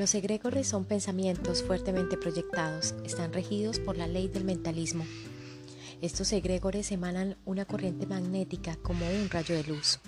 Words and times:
Los 0.00 0.14
egregores 0.14 0.66
son 0.66 0.86
pensamientos 0.86 1.62
fuertemente 1.62 2.16
proyectados, 2.16 2.94
están 3.04 3.34
regidos 3.34 3.78
por 3.78 3.98
la 3.98 4.06
ley 4.06 4.28
del 4.28 4.44
mentalismo. 4.44 5.04
Estos 6.00 6.32
egregores 6.32 6.90
emanan 6.90 7.36
una 7.44 7.66
corriente 7.66 8.06
magnética 8.06 8.76
como 8.76 9.06
un 9.06 9.28
rayo 9.28 9.54
de 9.54 9.64
luz. 9.64 10.00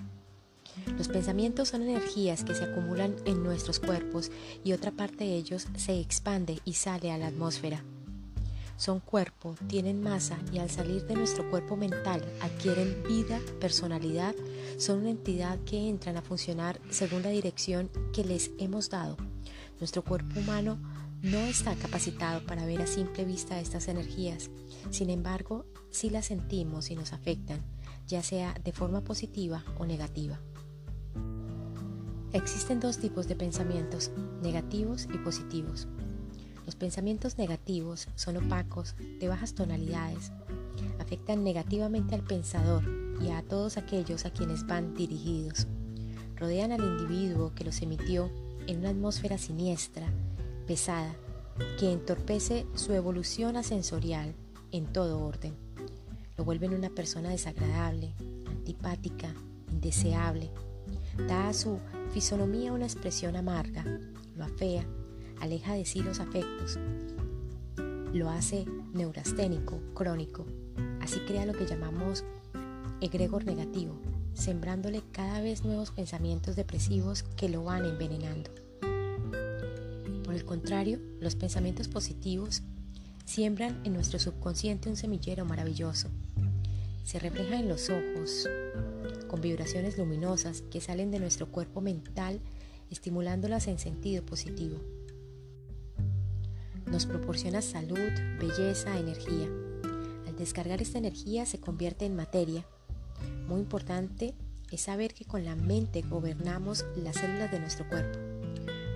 Los 0.96 1.08
pensamientos 1.08 1.68
son 1.68 1.82
energías 1.82 2.42
que 2.42 2.54
se 2.54 2.64
acumulan 2.64 3.16
en 3.26 3.42
nuestros 3.42 3.80
cuerpos 3.80 4.30
y 4.64 4.72
otra 4.72 4.92
parte 4.92 5.24
de 5.24 5.36
ellos 5.36 5.66
se 5.76 6.00
expande 6.00 6.60
y 6.64 6.72
sale 6.72 7.12
a 7.12 7.18
la 7.18 7.26
atmósfera. 7.26 7.84
Son 8.78 8.98
cuerpo, 8.98 9.56
tienen 9.66 10.02
masa 10.02 10.38
y 10.50 10.58
al 10.58 10.70
salir 10.70 11.04
de 11.04 11.16
nuestro 11.16 11.50
cuerpo 11.50 11.76
mental 11.76 12.24
adquieren 12.40 13.02
vida, 13.06 13.38
personalidad, 13.60 14.34
son 14.78 15.00
una 15.00 15.10
entidad 15.10 15.58
que 15.66 15.90
entran 15.90 16.16
a 16.16 16.22
funcionar 16.22 16.80
según 16.88 17.22
la 17.22 17.28
dirección 17.28 17.90
que 18.14 18.24
les 18.24 18.52
hemos 18.56 18.88
dado. 18.88 19.18
Nuestro 19.82 20.04
cuerpo 20.04 20.38
humano 20.38 20.78
no 21.22 21.38
está 21.38 21.74
capacitado 21.74 22.46
para 22.46 22.64
ver 22.64 22.82
a 22.82 22.86
simple 22.86 23.24
vista 23.24 23.58
estas 23.58 23.88
energías. 23.88 24.48
Sin 24.90 25.10
embargo, 25.10 25.66
sí 25.90 26.08
las 26.08 26.26
sentimos 26.26 26.92
y 26.92 26.94
nos 26.94 27.12
afectan, 27.12 27.60
ya 28.06 28.22
sea 28.22 28.54
de 28.62 28.70
forma 28.70 29.00
positiva 29.00 29.64
o 29.80 29.84
negativa. 29.84 30.38
Existen 32.32 32.78
dos 32.78 32.98
tipos 32.98 33.26
de 33.26 33.34
pensamientos, 33.34 34.12
negativos 34.40 35.08
y 35.12 35.18
positivos. 35.18 35.88
Los 36.64 36.76
pensamientos 36.76 37.36
negativos 37.36 38.06
son 38.14 38.36
opacos, 38.36 38.94
de 39.18 39.26
bajas 39.26 39.54
tonalidades, 39.54 40.30
afectan 41.00 41.42
negativamente 41.42 42.14
al 42.14 42.22
pensador 42.22 42.84
y 43.20 43.30
a 43.30 43.42
todos 43.42 43.78
aquellos 43.78 44.26
a 44.26 44.30
quienes 44.30 44.64
van 44.64 44.94
dirigidos. 44.94 45.66
Rodean 46.36 46.70
al 46.70 46.84
individuo 46.84 47.52
que 47.56 47.64
los 47.64 47.82
emitió 47.82 48.30
en 48.66 48.78
una 48.78 48.90
atmósfera 48.90 49.38
siniestra, 49.38 50.06
pesada, 50.66 51.14
que 51.78 51.92
entorpece 51.92 52.66
su 52.74 52.92
evolución 52.92 53.56
ascensorial 53.56 54.34
en 54.70 54.86
todo 54.86 55.24
orden. 55.24 55.54
Lo 56.36 56.44
vuelven 56.44 56.74
una 56.74 56.90
persona 56.90 57.30
desagradable, 57.30 58.14
antipática, 58.46 59.34
indeseable. 59.70 60.50
Da 61.28 61.48
a 61.48 61.52
su 61.52 61.78
fisonomía 62.12 62.72
una 62.72 62.86
expresión 62.86 63.36
amarga, 63.36 63.84
lo 64.34 64.44
afea, 64.44 64.84
aleja 65.40 65.74
de 65.74 65.84
sí 65.84 66.02
los 66.02 66.20
afectos, 66.20 66.78
lo 68.12 68.30
hace 68.30 68.64
neurasténico, 68.92 69.80
crónico. 69.94 70.46
Así 71.00 71.20
crea 71.20 71.46
lo 71.46 71.52
que 71.52 71.66
llamamos 71.66 72.24
egregor 73.00 73.44
negativo, 73.44 74.00
sembrándole 74.34 75.02
cada 75.12 75.40
vez 75.40 75.64
nuevos 75.64 75.90
pensamientos 75.90 76.56
depresivos 76.56 77.22
que 77.36 77.48
lo 77.48 77.64
van 77.64 77.84
envenenando. 77.84 78.50
Por 80.24 80.34
el 80.34 80.44
contrario, 80.44 80.98
los 81.20 81.36
pensamientos 81.36 81.88
positivos 81.88 82.62
siembran 83.24 83.80
en 83.84 83.92
nuestro 83.92 84.18
subconsciente 84.18 84.88
un 84.88 84.96
semillero 84.96 85.44
maravilloso. 85.44 86.08
Se 87.04 87.18
refleja 87.18 87.58
en 87.58 87.68
los 87.68 87.90
ojos, 87.90 88.48
con 89.28 89.40
vibraciones 89.40 89.98
luminosas 89.98 90.62
que 90.62 90.80
salen 90.80 91.10
de 91.10 91.18
nuestro 91.18 91.48
cuerpo 91.48 91.80
mental, 91.80 92.40
estimulándolas 92.90 93.66
en 93.66 93.78
sentido 93.78 94.24
positivo. 94.24 94.80
Nos 96.86 97.06
proporciona 97.06 97.62
salud, 97.62 97.98
belleza, 98.38 98.98
energía. 98.98 99.48
Al 100.26 100.36
descargar 100.36 100.82
esta 100.82 100.98
energía 100.98 101.46
se 101.46 101.58
convierte 101.58 102.04
en 102.04 102.16
materia 102.16 102.66
muy 103.52 103.60
importante 103.60 104.34
es 104.70 104.80
saber 104.80 105.12
que 105.12 105.26
con 105.26 105.44
la 105.44 105.54
mente 105.54 106.00
gobernamos 106.00 106.86
las 106.96 107.16
células 107.16 107.50
de 107.50 107.60
nuestro 107.60 107.86
cuerpo. 107.86 108.18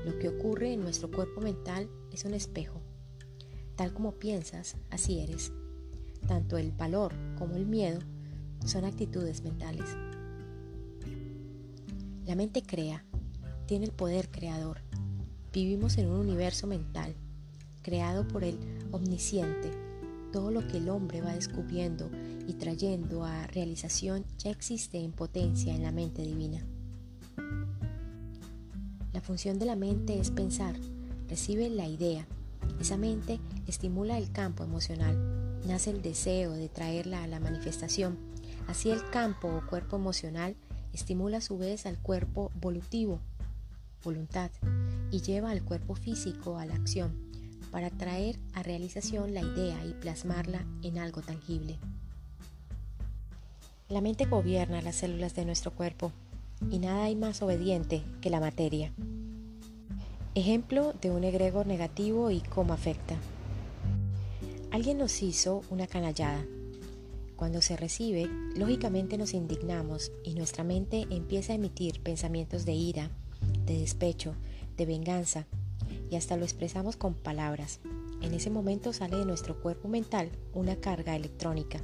Lo 0.06 0.18
que 0.18 0.30
ocurre 0.30 0.72
en 0.72 0.80
nuestro 0.80 1.10
cuerpo 1.10 1.42
mental 1.42 1.90
es 2.10 2.24
un 2.24 2.32
espejo. 2.32 2.80
Tal 3.76 3.92
como 3.92 4.12
piensas, 4.12 4.76
así 4.88 5.20
eres. 5.20 5.52
Tanto 6.26 6.56
el 6.56 6.72
valor 6.72 7.12
como 7.36 7.56
el 7.56 7.66
miedo 7.66 8.00
son 8.64 8.86
actitudes 8.86 9.42
mentales. 9.42 9.94
La 12.24 12.34
mente 12.34 12.62
crea, 12.62 13.04
tiene 13.66 13.84
el 13.84 13.92
poder 13.92 14.30
creador. 14.30 14.80
Vivimos 15.52 15.98
en 15.98 16.08
un 16.08 16.20
universo 16.20 16.66
mental, 16.66 17.14
creado 17.82 18.26
por 18.26 18.42
el 18.42 18.58
omnisciente. 18.90 19.70
Todo 20.32 20.50
lo 20.50 20.66
que 20.66 20.78
el 20.78 20.88
hombre 20.88 21.20
va 21.20 21.34
descubriendo 21.34 22.10
y 22.46 22.54
trayendo 22.54 23.24
a 23.24 23.46
realización 23.48 24.24
ya 24.38 24.50
existe 24.50 24.98
en 24.98 25.12
potencia 25.12 25.74
en 25.74 25.82
la 25.82 25.92
mente 25.92 26.22
divina. 26.22 26.64
La 29.12 29.20
función 29.20 29.58
de 29.58 29.66
la 29.66 29.76
mente 29.76 30.20
es 30.20 30.30
pensar, 30.30 30.76
recibe 31.28 31.68
la 31.70 31.88
idea, 31.88 32.26
esa 32.80 32.96
mente 32.96 33.40
estimula 33.66 34.18
el 34.18 34.30
campo 34.30 34.62
emocional, 34.62 35.16
nace 35.66 35.90
el 35.90 36.02
deseo 36.02 36.52
de 36.52 36.68
traerla 36.68 37.22
a 37.22 37.26
la 37.26 37.40
manifestación, 37.40 38.18
así 38.68 38.90
el 38.90 39.08
campo 39.10 39.48
o 39.48 39.66
cuerpo 39.66 39.96
emocional 39.96 40.54
estimula 40.92 41.38
a 41.38 41.42
su 41.42 41.58
vez 41.58 41.86
al 41.86 41.98
cuerpo 41.98 42.52
volutivo, 42.60 43.20
voluntad, 44.04 44.50
y 45.10 45.20
lleva 45.20 45.50
al 45.50 45.62
cuerpo 45.62 45.94
físico 45.94 46.58
a 46.58 46.66
la 46.66 46.74
acción, 46.74 47.12
para 47.70 47.90
traer 47.90 48.38
a 48.52 48.62
realización 48.62 49.34
la 49.34 49.40
idea 49.40 49.84
y 49.84 49.92
plasmarla 49.94 50.64
en 50.82 50.98
algo 50.98 51.22
tangible. 51.22 51.78
La 53.88 54.00
mente 54.00 54.24
gobierna 54.24 54.82
las 54.82 54.96
células 54.96 55.36
de 55.36 55.44
nuestro 55.44 55.70
cuerpo 55.70 56.10
y 56.72 56.80
nada 56.80 57.04
hay 57.04 57.14
más 57.14 57.40
obediente 57.40 58.02
que 58.20 58.30
la 58.30 58.40
materia. 58.40 58.92
Ejemplo 60.34 60.92
de 61.00 61.12
un 61.12 61.22
egregor 61.22 61.68
negativo 61.68 62.32
y 62.32 62.40
cómo 62.40 62.72
afecta. 62.72 63.14
Alguien 64.72 64.98
nos 64.98 65.22
hizo 65.22 65.62
una 65.70 65.86
canallada. 65.86 66.44
Cuando 67.36 67.62
se 67.62 67.76
recibe, 67.76 68.28
lógicamente 68.56 69.18
nos 69.18 69.34
indignamos 69.34 70.10
y 70.24 70.34
nuestra 70.34 70.64
mente 70.64 71.06
empieza 71.10 71.52
a 71.52 71.56
emitir 71.56 72.02
pensamientos 72.02 72.64
de 72.64 72.72
ira, 72.72 73.10
de 73.66 73.78
despecho, 73.78 74.34
de 74.76 74.84
venganza 74.84 75.46
y 76.10 76.16
hasta 76.16 76.36
lo 76.36 76.42
expresamos 76.42 76.96
con 76.96 77.14
palabras. 77.14 77.78
En 78.20 78.34
ese 78.34 78.50
momento 78.50 78.92
sale 78.92 79.16
de 79.16 79.26
nuestro 79.26 79.62
cuerpo 79.62 79.86
mental 79.86 80.32
una 80.54 80.74
carga 80.74 81.14
electrónica 81.14 81.80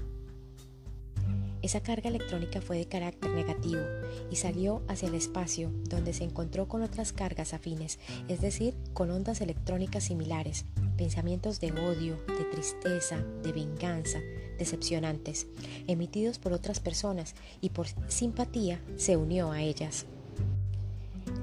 esa 1.63 1.81
carga 1.81 2.11
electrónica 2.11 2.61
fue 2.61 2.77
de 2.77 2.87
carácter 2.87 3.31
negativo 3.31 3.83
y 4.31 4.37
salió 4.37 4.83
hacia 4.89 5.09
el 5.09 5.15
espacio 5.15 5.71
donde 5.89 6.13
se 6.13 6.25
encontró 6.25 6.69
con 6.69 6.83
otras 6.83 7.13
cargas 7.13 7.55
afines, 7.55 7.99
es 8.29 8.41
decir, 8.41 8.75
con 8.93 9.11
ondas 9.11 9.41
electrónicas 9.41 10.05
similares, 10.05 10.65
pensamientos 10.97 11.61
de 11.61 11.73
odio, 11.73 12.17
de 12.27 12.45
tristeza, 12.45 13.25
de 13.43 13.53
venganza, 13.53 14.21
decepcionantes, 14.59 15.47
emitidos 15.87 16.39
por 16.39 16.53
otras 16.53 16.81
personas 16.81 17.35
y 17.61 17.71
por 17.71 17.87
simpatía 18.09 18.81
se 18.97 19.17
unió 19.17 19.53
a 19.53 19.63
ellas. 19.63 20.07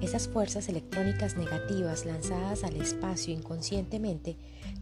Esas 0.02 0.30
fuerzas 0.30 0.70
electrónicas 0.70 1.36
negativas 1.36 2.06
lanzadas 2.06 2.64
al 2.64 2.78
espacio 2.78 3.34
inconscientemente 3.34 4.38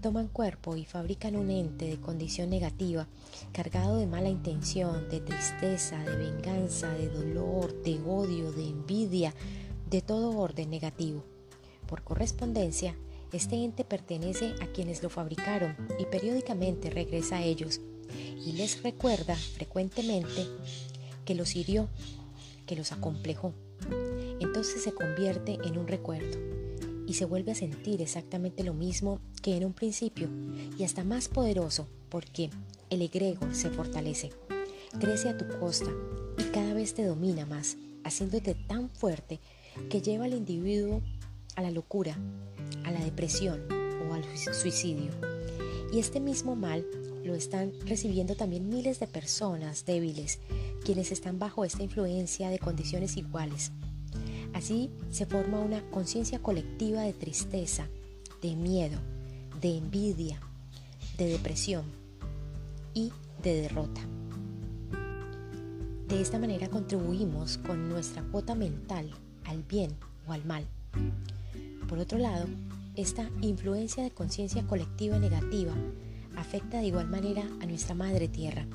toman 0.07 0.29
cuerpo 0.29 0.77
y 0.77 0.85
fabrican 0.85 1.35
un 1.35 1.51
ente 1.51 1.83
de 1.83 1.99
condición 1.99 2.49
negativa, 2.49 3.09
cargado 3.51 3.97
de 3.97 4.07
mala 4.07 4.29
intención, 4.29 5.09
de 5.09 5.19
tristeza, 5.19 6.01
de 6.01 6.15
venganza, 6.15 6.89
de 6.93 7.09
dolor, 7.09 7.83
de 7.83 7.99
odio, 8.07 8.53
de 8.53 8.69
envidia, 8.69 9.33
de 9.89 10.01
todo 10.01 10.37
orden 10.37 10.69
negativo. 10.69 11.25
Por 11.87 12.03
correspondencia, 12.03 12.95
este 13.33 13.57
ente 13.57 13.83
pertenece 13.83 14.55
a 14.61 14.67
quienes 14.67 15.03
lo 15.03 15.09
fabricaron 15.09 15.75
y 15.99 16.05
periódicamente 16.05 16.89
regresa 16.89 17.39
a 17.39 17.43
ellos 17.43 17.81
y 18.45 18.53
les 18.53 18.81
recuerda 18.83 19.35
frecuentemente 19.35 20.47
que 21.25 21.35
los 21.35 21.53
hirió, 21.57 21.89
que 22.65 22.77
los 22.77 22.93
acomplejó. 22.93 23.51
Entonces 24.39 24.85
se 24.85 24.93
convierte 24.93 25.57
en 25.65 25.77
un 25.77 25.85
recuerdo 25.85 26.56
y 27.07 27.13
se 27.13 27.25
vuelve 27.25 27.53
a 27.53 27.55
sentir 27.55 28.01
exactamente 28.01 28.63
lo 28.63 28.73
mismo 28.73 29.19
que 29.41 29.55
en 29.55 29.65
un 29.65 29.73
principio 29.73 30.29
y 30.77 30.83
hasta 30.83 31.03
más 31.03 31.29
poderoso 31.29 31.87
porque 32.09 32.49
el 32.89 33.01
egregor 33.01 33.55
se 33.55 33.69
fortalece, 33.69 34.31
crece 34.99 35.29
a 35.29 35.37
tu 35.37 35.47
costa 35.59 35.89
y 36.37 36.43
cada 36.51 36.73
vez 36.73 36.93
te 36.93 37.05
domina 37.05 37.45
más, 37.45 37.77
haciéndote 38.03 38.55
tan 38.55 38.89
fuerte 38.89 39.39
que 39.89 40.01
lleva 40.01 40.25
al 40.25 40.33
individuo 40.33 41.01
a 41.55 41.61
la 41.61 41.71
locura, 41.71 42.17
a 42.83 42.91
la 42.91 42.99
depresión 42.99 43.65
o 44.09 44.13
al 44.13 44.23
suicidio. 44.37 45.11
Y 45.93 45.99
este 45.99 46.19
mismo 46.19 46.55
mal 46.55 46.85
lo 47.23 47.35
están 47.35 47.73
recibiendo 47.85 48.35
también 48.35 48.69
miles 48.69 48.99
de 48.99 49.07
personas 49.07 49.85
débiles, 49.85 50.39
quienes 50.83 51.11
están 51.11 51.39
bajo 51.39 51.65
esta 51.65 51.83
influencia 51.83 52.49
de 52.49 52.59
condiciones 52.59 53.17
iguales 53.17 53.71
Así 54.57 54.89
se 55.11 55.27
forma 55.27 55.59
una 55.59 55.83
conciencia 55.91 56.39
colectiva 56.39 57.01
de 57.01 57.13
tristeza, 57.13 57.85
de 58.41 58.55
miedo, 58.55 58.97
de 59.61 59.77
envidia, 59.77 60.39
de 61.15 61.27
depresión 61.27 61.85
y 62.95 63.11
de 63.43 63.61
derrota. 63.61 64.01
De 66.07 66.19
esta 66.19 66.39
manera 66.39 66.69
contribuimos 66.69 67.59
con 67.59 67.87
nuestra 67.87 68.23
cuota 68.23 68.55
mental 68.55 69.11
al 69.45 69.61
bien 69.61 69.95
o 70.27 70.31
al 70.31 70.43
mal. 70.43 70.65
Por 71.87 71.99
otro 71.99 72.17
lado, 72.17 72.47
esta 72.95 73.29
influencia 73.41 74.01
de 74.01 74.09
conciencia 74.09 74.65
colectiva 74.65 75.19
negativa 75.19 75.73
afecta 76.35 76.79
de 76.79 76.87
igual 76.87 77.07
manera 77.07 77.43
a 77.61 77.67
nuestra 77.67 77.93
madre 77.93 78.27
tierra, 78.27 78.65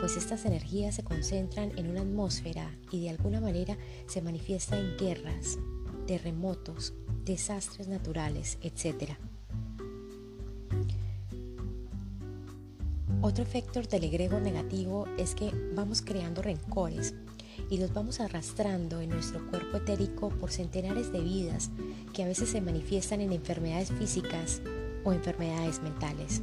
pues 0.00 0.16
estas 0.16 0.44
energías 0.44 0.94
se 0.94 1.04
concentran 1.04 1.76
en 1.78 1.90
una 1.90 2.02
atmósfera 2.02 2.70
y 2.90 3.02
de 3.02 3.10
alguna 3.10 3.40
manera 3.40 3.76
se 4.06 4.22
manifiesta 4.22 4.78
en 4.78 4.96
guerras, 4.96 5.58
terremotos, 6.06 6.94
desastres 7.24 7.88
naturales, 7.88 8.58
etc. 8.62 9.12
Otro 13.20 13.42
efecto 13.42 13.80
del 13.80 14.04
egregor 14.04 14.42
negativo 14.42 15.06
es 15.16 15.34
que 15.34 15.50
vamos 15.74 16.02
creando 16.02 16.42
rencores 16.42 17.14
y 17.70 17.78
los 17.78 17.92
vamos 17.94 18.20
arrastrando 18.20 19.00
en 19.00 19.10
nuestro 19.10 19.46
cuerpo 19.48 19.78
etérico 19.78 20.28
por 20.28 20.50
centenares 20.50 21.12
de 21.12 21.20
vidas 21.20 21.70
que 22.12 22.22
a 22.22 22.26
veces 22.26 22.50
se 22.50 22.60
manifiestan 22.60 23.20
en 23.20 23.32
enfermedades 23.32 23.90
físicas 23.92 24.60
o 25.04 25.12
enfermedades 25.12 25.82
mentales. 25.82 26.42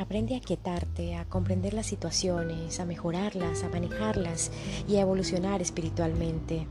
Aprende 0.00 0.34
a 0.34 0.40
quietarte, 0.40 1.14
a 1.14 1.26
comprender 1.26 1.74
las 1.74 1.84
situaciones, 1.84 2.80
a 2.80 2.86
mejorarlas, 2.86 3.64
a 3.64 3.68
manejarlas 3.68 4.50
y 4.88 4.96
a 4.96 5.02
evolucionar 5.02 5.60
espiritualmente. 5.60 6.66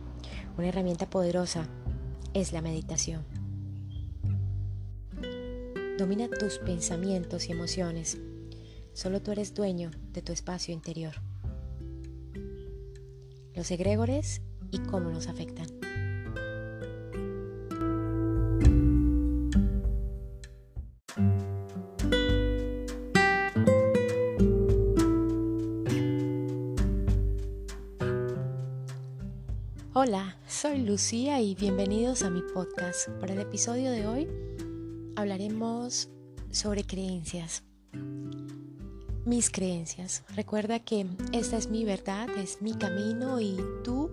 Una 0.58 0.70
herramienta 0.70 1.08
poderosa 1.08 1.68
es 2.34 2.54
la 2.54 2.64
meditación. 2.64 3.24
Domina 6.00 6.28
tus 6.28 6.58
pensamientos 6.58 7.48
y 7.50 7.52
emociones. 7.52 8.18
Solo 8.94 9.22
tú 9.22 9.32
eres 9.32 9.54
dueño 9.54 9.92
de 10.12 10.24
tu 10.24 10.34
espacio 10.34 10.74
interior. 10.74 11.14
Los 13.54 13.70
egregores 13.70 14.42
y 14.72 14.80
cómo 14.80 15.12
nos 15.12 15.28
afectan. 15.28 15.79
Lucía 30.90 31.40
y 31.40 31.54
bienvenidos 31.54 32.24
a 32.24 32.32
mi 32.32 32.42
podcast. 32.42 33.10
Para 33.20 33.34
el 33.34 33.42
episodio 33.42 33.92
de 33.92 34.08
hoy 34.08 34.28
hablaremos 35.16 36.10
sobre 36.50 36.84
creencias. 36.84 37.62
Mis 39.24 39.52
creencias. 39.52 40.24
Recuerda 40.36 40.80
que 40.80 41.06
esta 41.32 41.58
es 41.58 41.70
mi 41.70 41.86
verdad, 41.86 42.28
es 42.40 42.64
mi 42.64 42.74
camino 42.74 43.40
y 43.40 43.56
tú 43.84 44.10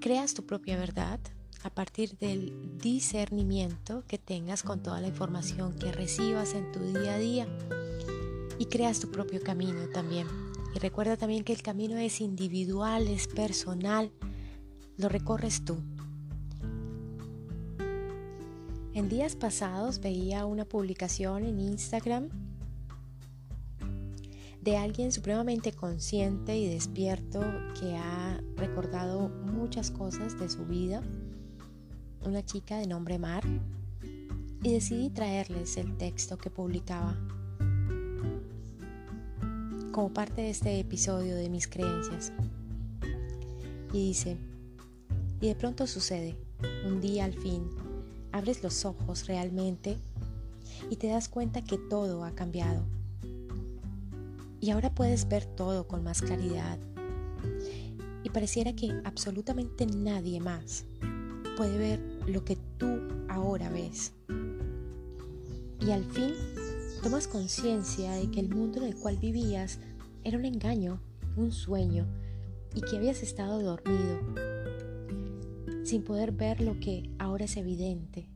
creas 0.00 0.32
tu 0.32 0.46
propia 0.46 0.78
verdad 0.78 1.20
a 1.62 1.68
partir 1.68 2.16
del 2.16 2.78
discernimiento 2.78 4.02
que 4.08 4.16
tengas 4.16 4.62
con 4.62 4.82
toda 4.82 5.02
la 5.02 5.08
información 5.08 5.74
que 5.74 5.92
recibas 5.92 6.54
en 6.54 6.72
tu 6.72 6.80
día 6.80 7.16
a 7.16 7.18
día 7.18 7.46
y 8.58 8.64
creas 8.64 8.98
tu 8.98 9.10
propio 9.10 9.42
camino 9.42 9.90
también. 9.92 10.26
Y 10.74 10.78
recuerda 10.78 11.18
también 11.18 11.44
que 11.44 11.52
el 11.52 11.60
camino 11.60 11.98
es 11.98 12.22
individual, 12.22 13.08
es 13.08 13.28
personal 13.28 14.10
lo 15.00 15.08
recorres 15.08 15.64
tú. 15.64 15.78
En 18.92 19.08
días 19.08 19.34
pasados 19.34 20.00
veía 20.00 20.44
una 20.44 20.66
publicación 20.66 21.44
en 21.44 21.58
Instagram 21.60 22.28
de 24.60 24.76
alguien 24.76 25.10
supremamente 25.10 25.72
consciente 25.72 26.58
y 26.58 26.68
despierto 26.68 27.40
que 27.80 27.96
ha 27.96 28.42
recordado 28.56 29.30
muchas 29.30 29.90
cosas 29.90 30.38
de 30.38 30.50
su 30.50 30.66
vida, 30.66 31.02
una 32.26 32.44
chica 32.44 32.76
de 32.76 32.86
nombre 32.86 33.18
Mar, 33.18 33.44
y 34.62 34.72
decidí 34.72 35.08
traerles 35.08 35.78
el 35.78 35.96
texto 35.96 36.36
que 36.36 36.50
publicaba 36.50 37.16
como 39.92 40.12
parte 40.12 40.42
de 40.42 40.50
este 40.50 40.78
episodio 40.78 41.36
de 41.36 41.48
mis 41.48 41.66
creencias. 41.66 42.32
Y 43.94 44.08
dice, 44.08 44.36
y 45.40 45.48
de 45.48 45.54
pronto 45.54 45.86
sucede, 45.86 46.36
un 46.86 47.00
día 47.00 47.24
al 47.24 47.32
fin, 47.32 47.68
abres 48.32 48.62
los 48.62 48.84
ojos 48.84 49.26
realmente 49.26 49.96
y 50.90 50.96
te 50.96 51.08
das 51.08 51.28
cuenta 51.28 51.62
que 51.62 51.78
todo 51.78 52.24
ha 52.24 52.32
cambiado. 52.32 52.84
Y 54.60 54.70
ahora 54.70 54.94
puedes 54.94 55.26
ver 55.28 55.46
todo 55.46 55.88
con 55.88 56.04
más 56.04 56.20
claridad. 56.20 56.78
Y 58.22 58.28
pareciera 58.28 58.74
que 58.74 58.92
absolutamente 59.04 59.86
nadie 59.86 60.40
más 60.40 60.84
puede 61.56 61.78
ver 61.78 62.00
lo 62.26 62.44
que 62.44 62.56
tú 62.76 63.00
ahora 63.28 63.70
ves. 63.70 64.12
Y 65.80 65.90
al 65.90 66.04
fin 66.04 66.34
tomas 67.02 67.26
conciencia 67.26 68.12
de 68.12 68.30
que 68.30 68.40
el 68.40 68.50
mundo 68.50 68.80
en 68.80 68.88
el 68.88 68.96
cual 68.96 69.16
vivías 69.16 69.78
era 70.22 70.36
un 70.36 70.44
engaño, 70.44 71.00
un 71.36 71.50
sueño, 71.50 72.06
y 72.74 72.82
que 72.82 72.98
habías 72.98 73.22
estado 73.22 73.62
dormido 73.62 74.49
sin 75.90 76.04
poder 76.04 76.30
ver 76.30 76.60
lo 76.60 76.78
que 76.78 77.10
ahora 77.18 77.46
es 77.46 77.56
evidente. 77.56 78.28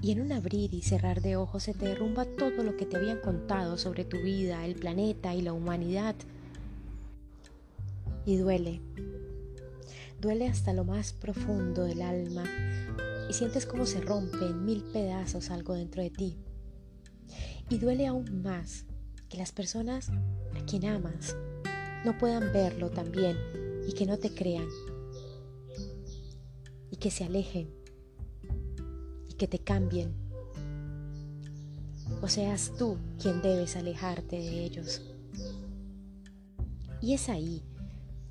Y 0.00 0.12
en 0.12 0.22
un 0.22 0.32
abrir 0.32 0.72
y 0.72 0.80
cerrar 0.80 1.20
de 1.20 1.36
ojos 1.36 1.64
se 1.64 1.74
te 1.74 1.84
derrumba 1.84 2.24
todo 2.24 2.62
lo 2.62 2.78
que 2.78 2.86
te 2.86 2.96
habían 2.96 3.20
contado 3.20 3.76
sobre 3.76 4.06
tu 4.06 4.16
vida, 4.22 4.64
el 4.64 4.76
planeta 4.76 5.34
y 5.34 5.42
la 5.42 5.52
humanidad. 5.52 6.14
Y 8.24 8.38
duele. 8.38 8.80
Duele 10.22 10.48
hasta 10.48 10.72
lo 10.72 10.84
más 10.84 11.12
profundo 11.12 11.84
del 11.84 12.00
alma 12.00 12.44
y 13.28 13.34
sientes 13.34 13.66
como 13.66 13.84
se 13.84 14.00
rompe 14.00 14.46
en 14.46 14.64
mil 14.64 14.84
pedazos 14.84 15.50
algo 15.50 15.74
dentro 15.74 16.02
de 16.02 16.08
ti. 16.08 16.38
Y 17.68 17.76
duele 17.76 18.06
aún 18.06 18.40
más 18.42 18.86
que 19.28 19.36
las 19.36 19.52
personas 19.52 20.08
a 20.08 20.64
quien 20.64 20.86
amas 20.86 21.36
no 22.06 22.16
puedan 22.16 22.54
verlo 22.54 22.88
también 22.88 23.36
y 23.86 23.92
que 23.92 24.06
no 24.06 24.16
te 24.16 24.34
crean 24.34 24.68
y 26.96 26.98
que 26.98 27.10
se 27.10 27.24
alejen 27.24 27.68
y 29.28 29.34
que 29.34 29.46
te 29.46 29.58
cambien. 29.58 30.14
O 32.22 32.28
seas 32.28 32.72
tú 32.78 32.96
quien 33.20 33.42
debes 33.42 33.76
alejarte 33.76 34.36
de 34.36 34.64
ellos. 34.64 35.02
Y 37.02 37.12
es 37.12 37.28
ahí 37.28 37.62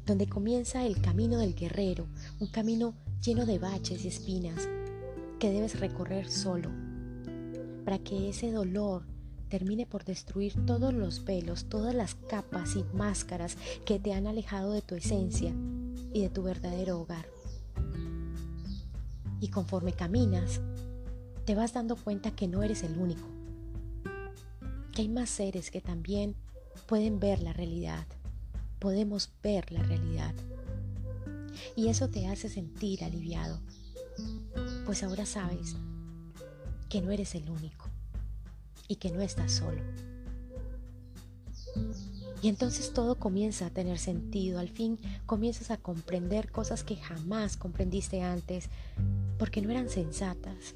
donde 0.06 0.28
comienza 0.28 0.86
el 0.86 1.00
camino 1.00 1.38
del 1.38 1.54
guerrero, 1.54 2.08
un 2.40 2.48
camino 2.48 2.96
lleno 3.22 3.46
de 3.46 3.60
baches 3.60 4.04
y 4.04 4.08
espinas 4.08 4.68
que 5.40 5.52
debes 5.52 5.80
recorrer 5.80 6.30
solo, 6.30 6.72
para 7.84 8.00
que 8.00 8.30
ese 8.30 8.52
dolor 8.52 9.06
termine 9.50 9.86
por 9.86 10.06
destruir 10.06 10.66
todos 10.66 10.92
los 10.94 11.24
velos, 11.24 11.66
todas 11.70 11.94
las 11.94 12.16
capas 12.16 12.76
y 12.76 12.84
máscaras 12.96 13.58
que 13.86 14.00
te 14.00 14.14
han 14.14 14.26
alejado 14.26 14.74
de 14.74 14.82
tu 14.82 14.96
esencia 14.96 15.54
y 16.14 16.22
de 16.22 16.30
tu 16.30 16.42
verdadero 16.42 17.00
hogar. 17.00 17.35
Y 19.46 19.50
conforme 19.50 19.94
caminas, 19.94 20.60
te 21.46 21.54
vas 21.54 21.72
dando 21.72 21.96
cuenta 21.96 22.32
que 22.32 22.48
no 22.48 22.64
eres 22.64 22.82
el 22.82 22.98
único, 22.98 23.28
que 24.92 25.04
hay 25.04 25.08
más 25.08 25.30
seres 25.30 25.70
que 25.70 25.82
también 25.82 26.36
pueden 26.88 27.20
ver 27.20 27.44
la 27.44 27.54
realidad, 27.54 28.08
podemos 28.80 29.30
ver 29.44 29.72
la 29.72 29.84
realidad. 29.84 30.34
Y 31.76 31.90
eso 31.90 32.10
te 32.10 32.26
hace 32.26 32.50
sentir 32.50 33.04
aliviado, 33.04 33.60
pues 34.88 35.04
ahora 35.04 35.28
sabes 35.28 35.76
que 36.90 37.04
no 37.04 37.12
eres 37.12 37.36
el 37.36 37.48
único 37.48 37.86
y 38.88 38.96
que 38.96 39.12
no 39.12 39.22
estás 39.22 39.52
solo. 39.52 39.84
Y 42.42 42.48
entonces 42.48 42.94
todo 42.94 43.20
comienza 43.20 43.68
a 43.68 43.70
tener 43.70 44.00
sentido, 44.00 44.58
al 44.58 44.70
fin 44.70 44.98
comienzas 45.28 45.70
a 45.70 45.78
comprender 45.78 46.52
cosas 46.52 46.84
que 46.84 46.96
jamás 46.96 47.58
comprendiste 47.58 48.24
antes, 48.24 48.70
porque 49.38 49.62
no 49.62 49.72
eran 49.72 49.90
sensatas. 49.90 50.74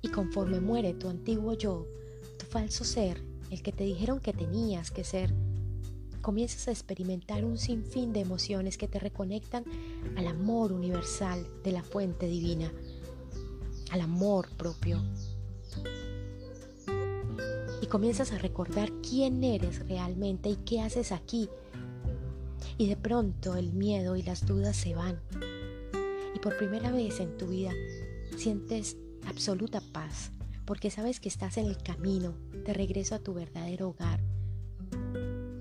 Y 0.00 0.08
conforme 0.08 0.60
muere 0.60 0.94
tu 0.94 1.08
antiguo 1.08 1.54
yo, 1.54 1.86
tu 2.38 2.46
falso 2.46 2.84
ser, 2.84 3.22
el 3.50 3.62
que 3.62 3.72
te 3.72 3.84
dijeron 3.84 4.18
que 4.20 4.32
tenías 4.32 4.90
que 4.90 5.04
ser, 5.04 5.32
comienzas 6.22 6.68
a 6.68 6.70
experimentar 6.72 7.44
un 7.44 7.58
sinfín 7.58 8.12
de 8.12 8.20
emociones 8.20 8.78
que 8.78 8.88
te 8.88 8.98
reconectan 8.98 9.64
al 10.16 10.26
amor 10.26 10.72
universal 10.72 11.46
de 11.62 11.72
la 11.72 11.82
fuente 11.82 12.26
divina, 12.26 12.72
al 13.90 14.00
amor 14.00 14.48
propio. 14.56 15.02
Y 17.80 17.86
comienzas 17.86 18.32
a 18.32 18.38
recordar 18.38 18.90
quién 19.02 19.42
eres 19.44 19.86
realmente 19.86 20.48
y 20.48 20.56
qué 20.56 20.80
haces 20.80 21.12
aquí. 21.12 21.48
Y 22.78 22.88
de 22.88 22.96
pronto 22.96 23.56
el 23.56 23.72
miedo 23.72 24.16
y 24.16 24.22
las 24.22 24.46
dudas 24.46 24.76
se 24.76 24.94
van 24.94 25.20
por 26.42 26.56
primera 26.56 26.90
vez 26.90 27.20
en 27.20 27.38
tu 27.38 27.46
vida 27.46 27.70
sientes 28.36 28.96
absoluta 29.26 29.80
paz, 29.92 30.32
porque 30.66 30.90
sabes 30.90 31.20
que 31.20 31.28
estás 31.28 31.56
en 31.56 31.66
el 31.66 31.78
camino 31.78 32.36
de 32.66 32.74
regreso 32.74 33.14
a 33.14 33.20
tu 33.20 33.32
verdadero 33.32 33.90
hogar, 33.90 34.20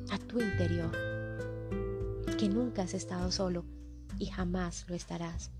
a 0.10 0.18
tu 0.18 0.42
interior, 0.42 0.92
que 2.38 2.50
nunca 2.50 2.82
has 2.82 2.96
estado 2.96 3.32
solo 3.32 3.64
y 4.18 4.26
jamás 4.26 4.86
lo 4.90 4.96
estarás. 4.96 5.52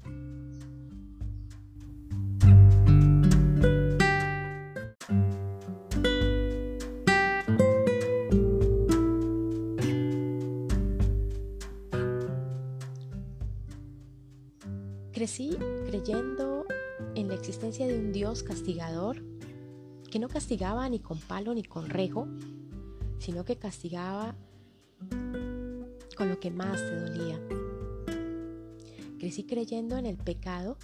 Castigador 18.32 19.22
que 20.10 20.20
no 20.20 20.30
castigaba 20.30 20.88
ni 20.90 21.00
con 21.00 21.20
palo 21.20 21.54
ni 21.54 21.64
con 21.64 21.90
rejo, 21.90 22.28
sino 23.20 23.44
que 23.44 23.58
castigaba 23.58 24.36
con 26.18 26.30
lo 26.30 26.40
que 26.40 26.50
más 26.50 26.78
te 26.78 27.00
dolía. 27.00 27.40
Crecí 29.20 29.44
creyendo 29.44 29.98
en 29.98 30.06
el 30.06 30.18
pecado 30.18 30.78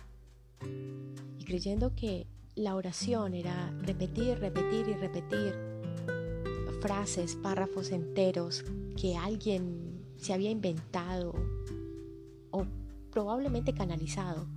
y 1.40 1.44
creyendo 1.46 1.96
que 1.96 2.28
la 2.56 2.76
oración 2.76 3.34
era 3.34 3.72
repetir, 3.82 4.40
repetir 4.40 4.90
y 4.90 4.94
repetir 4.94 5.54
frases, 6.82 7.36
párrafos 7.36 7.92
enteros 7.92 8.64
que 9.00 9.18
alguien 9.18 10.06
se 10.18 10.34
había 10.34 10.52
inventado 10.52 11.34
o 12.52 12.66
probablemente 13.12 13.74
canalizado, 13.74 14.48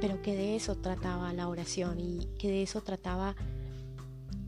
pero 0.00 0.22
que 0.22 0.34
de 0.34 0.56
eso 0.56 0.76
trataba 0.76 1.32
la 1.32 1.48
oración 1.48 1.98
y 2.00 2.26
que 2.38 2.48
de 2.48 2.62
eso 2.62 2.82
trataba 2.82 3.34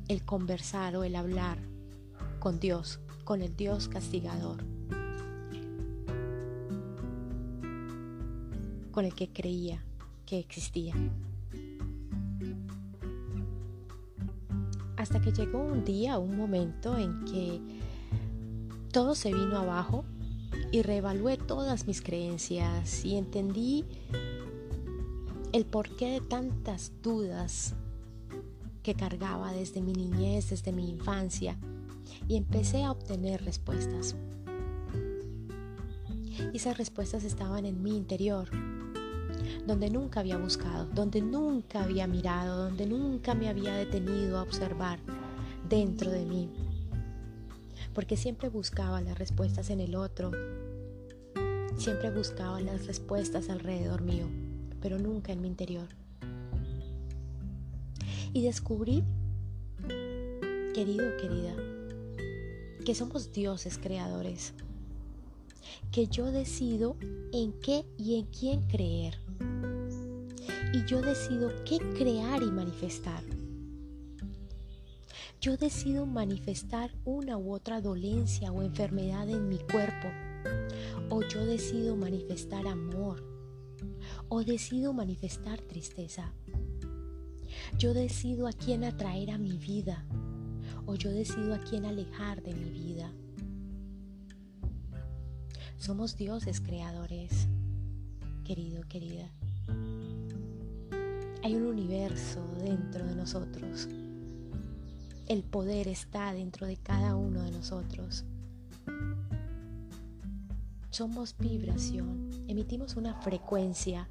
el 0.08 0.24
conversar 0.24 0.96
o 0.96 1.04
el 1.04 1.16
hablar 1.16 1.58
con 2.38 2.60
Dios, 2.60 3.00
con 3.24 3.42
el 3.42 3.56
Dios 3.56 3.88
castigador, 3.88 4.64
con 8.92 9.04
el 9.04 9.14
que 9.14 9.32
creía 9.32 9.84
que 10.26 10.38
existía. 10.38 10.94
Hasta 14.96 15.20
que 15.20 15.32
llegó 15.32 15.60
un 15.60 15.84
día, 15.84 16.18
un 16.18 16.36
momento 16.36 16.98
en 16.98 17.24
que 17.24 17.60
todo 18.92 19.14
se 19.14 19.32
vino 19.32 19.58
abajo 19.58 20.04
y 20.72 20.82
reevalué 20.82 21.36
todas 21.36 21.86
mis 21.86 22.02
creencias 22.02 23.04
y 23.04 23.16
entendí 23.16 23.84
el 25.52 25.66
porqué 25.66 26.12
de 26.12 26.20
tantas 26.20 26.92
dudas 27.02 27.74
que 28.82 28.94
cargaba 28.94 29.52
desde 29.52 29.80
mi 29.82 29.92
niñez, 29.92 30.50
desde 30.50 30.72
mi 30.72 30.88
infancia, 30.88 31.58
y 32.28 32.36
empecé 32.36 32.84
a 32.84 32.92
obtener 32.92 33.44
respuestas. 33.44 34.14
Y 36.52 36.56
esas 36.56 36.78
respuestas 36.78 37.24
estaban 37.24 37.66
en 37.66 37.82
mi 37.82 37.96
interior, 37.96 38.48
donde 39.66 39.90
nunca 39.90 40.20
había 40.20 40.38
buscado, 40.38 40.86
donde 40.86 41.20
nunca 41.20 41.82
había 41.82 42.06
mirado, 42.06 42.64
donde 42.64 42.86
nunca 42.86 43.34
me 43.34 43.48
había 43.48 43.74
detenido 43.74 44.38
a 44.38 44.42
observar 44.42 45.00
dentro 45.68 46.10
de 46.10 46.24
mí. 46.24 46.48
Porque 47.92 48.16
siempre 48.16 48.48
buscaba 48.48 49.00
las 49.00 49.18
respuestas 49.18 49.70
en 49.70 49.80
el 49.80 49.96
otro, 49.96 50.30
Siempre 51.80 52.10
buscaba 52.10 52.60
las 52.60 52.86
respuestas 52.86 53.48
alrededor 53.48 54.02
mío, 54.02 54.26
pero 54.80 54.98
nunca 54.98 55.32
en 55.32 55.40
mi 55.40 55.48
interior. 55.48 55.88
Y 58.32 58.42
descubrí, 58.42 59.02
querido, 60.74 61.16
querida, 61.16 61.54
que 62.84 62.94
somos 62.94 63.32
dioses 63.32 63.78
creadores, 63.78 64.54
que 65.90 66.06
yo 66.06 66.30
decido 66.30 66.96
en 67.32 67.52
qué 67.60 67.84
y 67.98 68.18
en 68.18 68.26
quién 68.26 68.66
creer. 68.68 69.18
Y 70.72 70.84
yo 70.84 71.02
decido 71.02 71.50
qué 71.64 71.78
crear 71.78 72.42
y 72.42 72.50
manifestar. 72.50 73.24
Yo 75.40 75.56
decido 75.56 76.06
manifestar 76.06 76.92
una 77.04 77.38
u 77.38 77.52
otra 77.52 77.80
dolencia 77.80 78.52
o 78.52 78.62
enfermedad 78.62 79.28
en 79.28 79.48
mi 79.48 79.58
cuerpo 79.58 80.08
o 81.08 81.22
yo 81.22 81.44
decido 81.44 81.96
manifestar 81.96 82.66
amor. 82.66 83.29
O 84.32 84.44
decido 84.44 84.92
manifestar 84.92 85.60
tristeza. 85.60 86.32
Yo 87.76 87.92
decido 87.92 88.46
a 88.46 88.52
quién 88.52 88.84
atraer 88.84 89.32
a 89.32 89.38
mi 89.38 89.58
vida. 89.58 90.06
O 90.86 90.94
yo 90.94 91.10
decido 91.10 91.52
a 91.52 91.58
quién 91.58 91.84
alejar 91.84 92.40
de 92.40 92.54
mi 92.54 92.70
vida. 92.70 93.12
Somos 95.78 96.16
dioses 96.16 96.60
creadores, 96.60 97.48
querido, 98.44 98.82
querida. 98.88 99.28
Hay 101.42 101.56
un 101.56 101.66
universo 101.66 102.46
dentro 102.62 103.04
de 103.04 103.16
nosotros. 103.16 103.88
El 105.26 105.42
poder 105.42 105.88
está 105.88 106.32
dentro 106.32 106.68
de 106.68 106.76
cada 106.76 107.16
uno 107.16 107.42
de 107.42 107.50
nosotros. 107.50 108.24
Somos 110.90 111.36
vibración, 111.38 112.28
emitimos 112.48 112.96
una 112.96 113.14
frecuencia. 113.22 114.08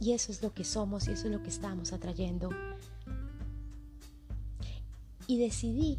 Y 0.00 0.12
eso 0.12 0.30
es 0.32 0.42
lo 0.42 0.52
que 0.52 0.64
somos 0.64 1.08
y 1.08 1.12
eso 1.12 1.26
es 1.26 1.32
lo 1.32 1.42
que 1.42 1.48
estamos 1.48 1.92
atrayendo. 1.92 2.50
Y 5.26 5.38
decidí 5.38 5.98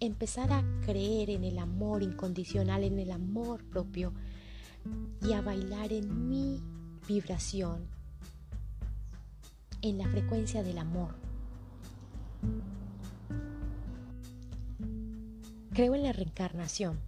empezar 0.00 0.52
a 0.52 0.64
creer 0.84 1.30
en 1.30 1.44
el 1.44 1.58
amor 1.58 2.02
incondicional, 2.02 2.82
en 2.82 2.98
el 2.98 3.12
amor 3.12 3.62
propio 3.64 4.12
y 5.20 5.32
a 5.34 5.40
bailar 5.40 5.92
en 5.92 6.28
mi 6.28 6.60
vibración, 7.06 7.86
en 9.82 9.98
la 9.98 10.08
frecuencia 10.08 10.64
del 10.64 10.78
amor. 10.78 11.14
Creo 15.82 15.96
en 15.96 16.04
la 16.04 16.12
reencarnación, 16.12 17.00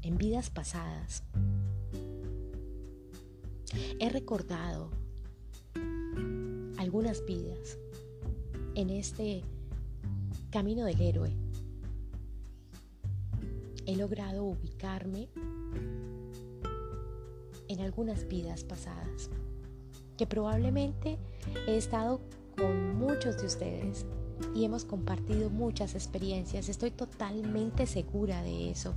en 0.00 0.16
vidas 0.16 0.48
pasadas. 0.48 1.22
He 4.00 4.08
recordado 4.08 4.88
algunas 6.78 7.22
vidas 7.26 7.76
en 8.74 8.88
este 8.88 9.44
camino 10.48 10.86
del 10.86 10.98
héroe. 10.98 11.36
He 13.84 13.96
logrado 13.96 14.44
ubicarme 14.44 15.28
en 17.68 17.80
algunas 17.80 18.26
vidas 18.28 18.64
pasadas, 18.64 19.28
que 20.16 20.26
probablemente 20.26 21.18
he 21.66 21.76
estado 21.76 22.22
con 22.56 22.94
muchos 22.96 23.36
de 23.36 23.46
ustedes 23.46 24.06
y 24.54 24.64
hemos 24.64 24.84
compartido 24.84 25.50
muchas 25.50 25.94
experiencias. 25.94 26.68
Estoy 26.68 26.90
totalmente 26.90 27.86
segura 27.86 28.42
de 28.42 28.70
eso. 28.70 28.94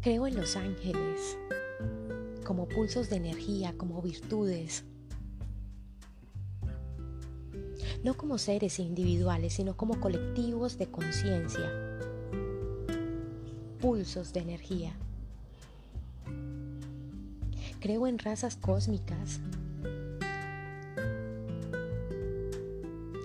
Creo 0.00 0.26
en 0.26 0.36
los 0.36 0.56
ángeles 0.56 1.36
como 2.44 2.68
pulsos 2.68 3.08
de 3.08 3.16
energía, 3.16 3.74
como 3.76 4.02
virtudes. 4.02 4.84
No 8.02 8.14
como 8.14 8.38
seres 8.38 8.78
individuales, 8.78 9.52
sino 9.54 9.76
como 9.76 10.00
colectivos 10.00 10.76
de 10.76 10.88
conciencia. 10.88 11.70
Pulsos 13.80 14.32
de 14.32 14.40
energía. 14.40 14.92
Creo 17.80 18.06
en 18.06 18.18
razas 18.18 18.56
cósmicas 18.56 19.40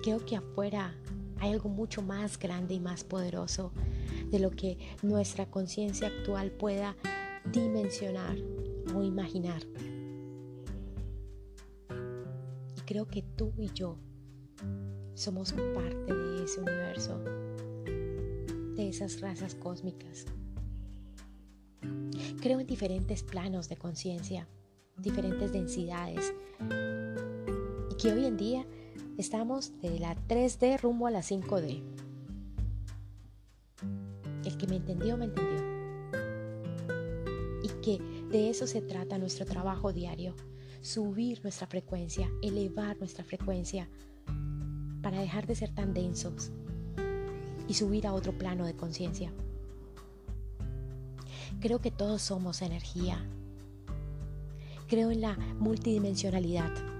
creo 0.08 0.24
que 0.24 0.36
afuera 0.36 0.94
hay 1.38 1.52
algo 1.52 1.68
mucho 1.68 2.00
más 2.00 2.38
grande 2.38 2.72
y 2.72 2.80
más 2.80 3.04
poderoso 3.04 3.72
de 4.30 4.38
lo 4.38 4.50
que 4.50 4.78
nuestra 5.02 5.44
conciencia 5.50 6.08
actual 6.08 6.50
pueda 6.50 6.96
dimensionar 7.52 8.38
o 8.94 9.02
imaginar. 9.02 9.60
Y 12.74 12.80
creo 12.86 13.06
que 13.06 13.20
tú 13.20 13.52
y 13.58 13.70
yo 13.74 13.98
somos 15.12 15.52
parte 15.52 16.14
de 16.14 16.44
ese 16.44 16.62
universo, 16.62 17.18
de 18.76 18.88
esas 18.88 19.20
razas 19.20 19.54
cósmicas. 19.56 20.24
Creo 22.40 22.60
en 22.60 22.66
diferentes 22.66 23.22
planos 23.22 23.68
de 23.68 23.76
conciencia, 23.76 24.48
diferentes 24.96 25.52
densidades, 25.52 26.32
y 27.90 27.94
que 27.96 28.10
hoy 28.10 28.24
en 28.24 28.38
día 28.38 28.66
Estamos 29.18 29.72
de 29.80 29.98
la 29.98 30.14
3D 30.14 30.80
rumbo 30.80 31.08
a 31.08 31.10
la 31.10 31.22
5D. 31.22 31.82
El 34.44 34.56
que 34.56 34.66
me 34.68 34.76
entendió, 34.76 35.16
me 35.16 35.24
entendió. 35.24 35.58
Y 37.64 37.68
que 37.82 37.98
de 38.30 38.48
eso 38.48 38.68
se 38.68 38.80
trata 38.80 39.18
nuestro 39.18 39.44
trabajo 39.44 39.92
diario. 39.92 40.36
Subir 40.82 41.42
nuestra 41.42 41.66
frecuencia, 41.66 42.30
elevar 42.42 42.96
nuestra 42.98 43.24
frecuencia 43.24 43.88
para 45.02 45.20
dejar 45.20 45.48
de 45.48 45.56
ser 45.56 45.74
tan 45.74 45.94
densos, 45.94 46.52
y 47.66 47.74
subir 47.74 48.06
a 48.06 48.14
otro 48.14 48.38
plano 48.38 48.66
de 48.66 48.76
conciencia. 48.76 49.32
Creo 51.58 51.80
que 51.80 51.90
todos 51.90 52.22
somos 52.22 52.62
energía. 52.62 53.28
Creo 54.86 55.10
en 55.10 55.22
la 55.22 55.36
multidimensionalidad. 55.58 56.97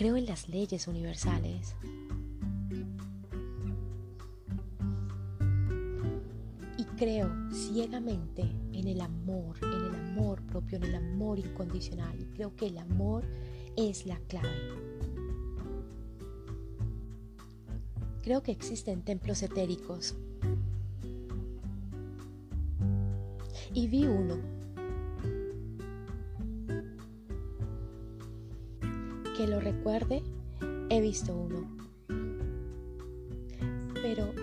Creo 0.00 0.16
en 0.16 0.24
las 0.24 0.48
leyes 0.48 0.88
universales. 0.88 1.76
Y 6.78 6.84
creo 6.96 7.30
ciegamente 7.52 8.50
en 8.72 8.88
el 8.88 9.02
amor, 9.02 9.58
en 9.60 9.68
el 9.70 9.94
amor 9.94 10.40
propio, 10.46 10.78
en 10.78 10.84
el 10.84 10.94
amor 10.94 11.38
incondicional. 11.38 12.18
Y 12.18 12.24
creo 12.34 12.56
que 12.56 12.68
el 12.68 12.78
amor 12.78 13.26
es 13.76 14.06
la 14.06 14.18
clave. 14.20 14.48
Creo 18.22 18.42
que 18.42 18.52
existen 18.52 19.02
templos 19.02 19.42
etéricos. 19.42 20.14
Y 23.74 23.86
vi 23.88 24.06
uno 24.06 24.59
que 29.40 29.46
lo 29.46 29.58
recuerde, 29.58 30.22
he 30.90 31.00
visto 31.00 31.34
uno. 31.34 31.66
Pero 33.94 34.34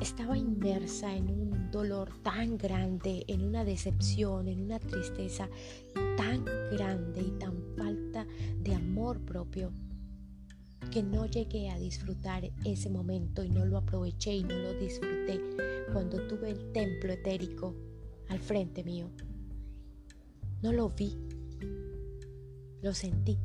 estaba 0.00 0.36
inmersa 0.36 1.14
en 1.14 1.30
un 1.30 1.70
dolor 1.70 2.10
tan 2.24 2.58
grande, 2.58 3.22
en 3.28 3.44
una 3.44 3.64
decepción, 3.64 4.48
en 4.48 4.64
una 4.64 4.80
tristeza 4.80 5.48
tan 6.16 6.44
grande 6.72 7.22
y 7.22 7.30
tan 7.38 7.62
falta 7.76 8.26
de 8.60 8.74
amor 8.74 9.20
propio 9.20 9.70
que 10.90 11.04
no 11.04 11.26
llegué 11.26 11.70
a 11.70 11.78
disfrutar 11.78 12.50
ese 12.64 12.90
momento 12.90 13.44
y 13.44 13.50
no 13.50 13.64
lo 13.66 13.76
aproveché 13.76 14.34
y 14.34 14.42
no 14.42 14.58
lo 14.58 14.74
disfruté 14.80 15.40
cuando 15.92 16.26
tuve 16.26 16.50
el 16.50 16.72
templo 16.72 17.12
etérico 17.12 17.76
al 18.30 18.40
frente 18.40 18.82
mío. 18.82 19.08
No 20.60 20.72
lo 20.72 20.88
vi, 20.88 21.16
lo 22.82 22.92
sentí. 22.92 23.38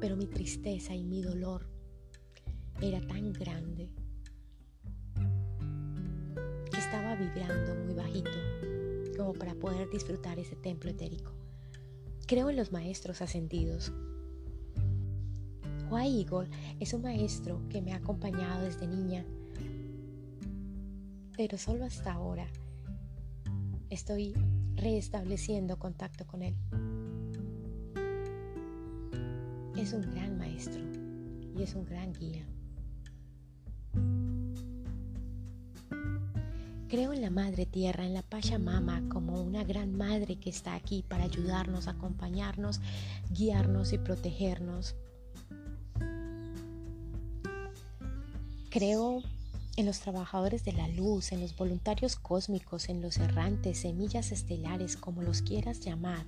Pero 0.00 0.16
mi 0.16 0.26
tristeza 0.26 0.94
y 0.94 1.04
mi 1.04 1.22
dolor 1.22 1.66
era 2.80 3.00
tan 3.00 3.32
grande 3.32 3.90
que 6.70 6.78
estaba 6.78 7.14
vibrando 7.14 7.74
muy 7.84 7.94
bajito 7.94 8.30
como 9.16 9.32
para 9.32 9.54
poder 9.54 9.88
disfrutar 9.90 10.38
ese 10.38 10.56
templo 10.56 10.90
etérico. 10.90 11.32
Creo 12.26 12.50
en 12.50 12.56
los 12.56 12.72
maestros 12.72 13.22
ascendidos. 13.22 13.92
White 15.90 16.32
Eagle 16.32 16.50
es 16.80 16.92
un 16.94 17.02
maestro 17.02 17.60
que 17.68 17.80
me 17.82 17.92
ha 17.92 17.96
acompañado 17.96 18.64
desde 18.64 18.86
niña, 18.86 19.24
pero 21.36 21.58
solo 21.58 21.84
hasta 21.84 22.12
ahora 22.12 22.46
estoy 23.90 24.34
reestableciendo 24.76 25.78
contacto 25.78 26.26
con 26.26 26.42
él. 26.42 26.54
Es 29.76 29.92
un 29.92 30.02
gran 30.02 30.38
maestro 30.38 30.80
y 31.56 31.62
es 31.62 31.74
un 31.74 31.84
gran 31.84 32.12
guía. 32.12 32.46
Creo 36.88 37.12
en 37.12 37.22
la 37.22 37.30
Madre 37.30 37.66
Tierra, 37.66 38.06
en 38.06 38.14
la 38.14 38.22
Pachamama, 38.22 39.02
como 39.08 39.42
una 39.42 39.64
gran 39.64 39.96
madre 39.96 40.36
que 40.36 40.50
está 40.50 40.74
aquí 40.74 41.04
para 41.08 41.24
ayudarnos, 41.24 41.88
acompañarnos, 41.88 42.80
guiarnos 43.30 43.92
y 43.92 43.98
protegernos. 43.98 44.94
Creo 48.70 49.22
en 49.76 49.86
los 49.86 50.00
trabajadores 50.00 50.64
de 50.64 50.72
la 50.72 50.88
luz, 50.88 51.32
en 51.32 51.40
los 51.40 51.56
voluntarios 51.56 52.16
cósmicos, 52.16 52.88
en 52.88 53.02
los 53.02 53.18
errantes, 53.18 53.78
semillas 53.78 54.30
estelares, 54.30 54.96
como 54.96 55.22
los 55.22 55.42
quieras 55.42 55.80
llamar. 55.80 56.26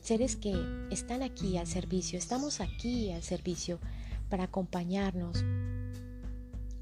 Seres 0.00 0.36
que 0.36 0.54
están 0.90 1.22
aquí 1.22 1.58
al 1.58 1.66
servicio, 1.66 2.18
estamos 2.18 2.60
aquí 2.60 3.12
al 3.12 3.22
servicio 3.22 3.78
para 4.30 4.44
acompañarnos, 4.44 5.44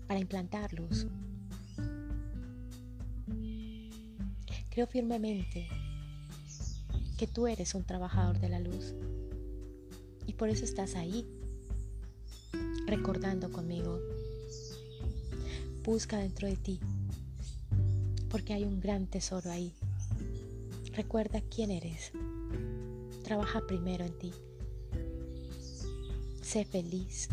para 0.06 0.20
implantarlos. 0.20 1.06
Creo 4.70 4.86
firmemente 4.86 5.68
que 7.18 7.26
tú 7.26 7.48
eres 7.48 7.74
un 7.74 7.84
trabajador 7.84 8.38
de 8.38 8.48
la 8.48 8.60
luz 8.60 8.94
y 10.26 10.32
por 10.34 10.48
eso 10.48 10.64
estás 10.64 10.94
ahí, 10.94 11.26
recordando 12.86 13.50
conmigo 13.50 13.98
Busca 15.82 16.18
dentro 16.18 16.46
de 16.46 16.56
ti, 16.56 16.78
porque 18.28 18.52
hay 18.52 18.64
un 18.64 18.80
gran 18.80 19.06
tesoro 19.06 19.50
ahí. 19.50 19.72
Recuerda 20.92 21.40
quién 21.40 21.70
eres. 21.70 22.12
Trabaja 23.24 23.66
primero 23.66 24.04
en 24.04 24.18
ti. 24.18 24.32
Sé 26.42 26.64
feliz. 26.64 27.28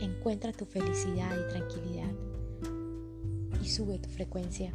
Encuentra 0.00 0.52
tu 0.52 0.66
felicidad 0.66 1.34
y 1.34 1.48
tranquilidad. 1.50 2.12
Y 3.62 3.68
sube 3.68 3.98
tu 3.98 4.10
frecuencia. 4.10 4.74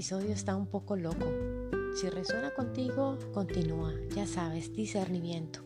Episodio 0.00 0.32
está 0.32 0.56
un 0.56 0.66
poco 0.66 0.96
loco. 0.96 1.26
Si 1.94 2.08
resuena 2.08 2.54
contigo, 2.54 3.18
continúa. 3.34 3.92
Ya 4.16 4.26
sabes, 4.26 4.72
discernimiento. 4.72 5.60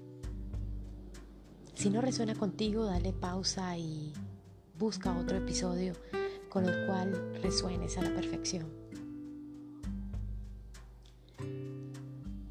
Si 1.75 1.89
no 1.89 2.01
resuena 2.01 2.35
contigo, 2.35 2.85
dale 2.85 3.13
pausa 3.13 3.79
y 3.79 4.13
busca 4.77 5.17
otro 5.17 5.37
episodio 5.37 5.93
con 6.49 6.69
el 6.69 6.85
cual 6.85 7.41
resuenes 7.45 7.97
a 7.97 8.03
la 8.03 8.13
perfección. 8.13 8.67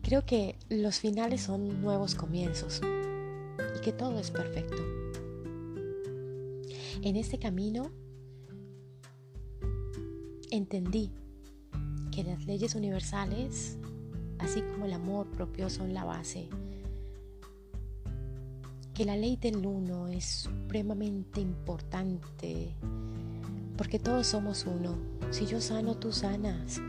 Creo 0.04 0.26
que 0.26 0.58
los 0.70 1.00
finales 1.00 1.42
son 1.42 1.82
nuevos 1.82 2.16
comienzos 2.16 2.80
y 3.76 3.82
que 3.82 3.92
todo 3.92 4.20
es 4.20 4.32
perfecto. 4.32 4.82
En 7.02 7.18
este 7.18 7.40
camino 7.40 7.92
entendí 10.50 11.12
que 12.14 12.24
las 12.24 12.46
leyes 12.46 12.76
universales, 12.76 13.78
así 14.38 14.62
como 14.62 14.86
el 14.86 14.94
amor 14.94 15.28
propio, 15.32 15.70
son 15.70 15.94
la 15.94 16.04
base. 16.04 16.48
Que 18.94 19.06
la 19.06 19.18
ley 19.18 19.36
del 19.38 19.66
uno 19.66 20.08
es 20.08 20.26
supremamente 20.26 21.42
importante, 21.42 22.76
porque 23.78 23.98
todos 23.98 24.28
somos 24.28 24.66
uno. 24.66 24.96
Si 25.32 25.48
yo 25.48 25.60
sano, 25.60 25.96
tú 25.96 26.12
sanas. 26.12 26.80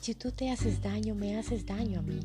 Si 0.00 0.14
tú 0.14 0.32
te 0.32 0.50
haces 0.50 0.82
daño, 0.82 1.14
me 1.14 1.38
haces 1.38 1.66
daño 1.66 2.00
a 2.00 2.02
mí. 2.02 2.20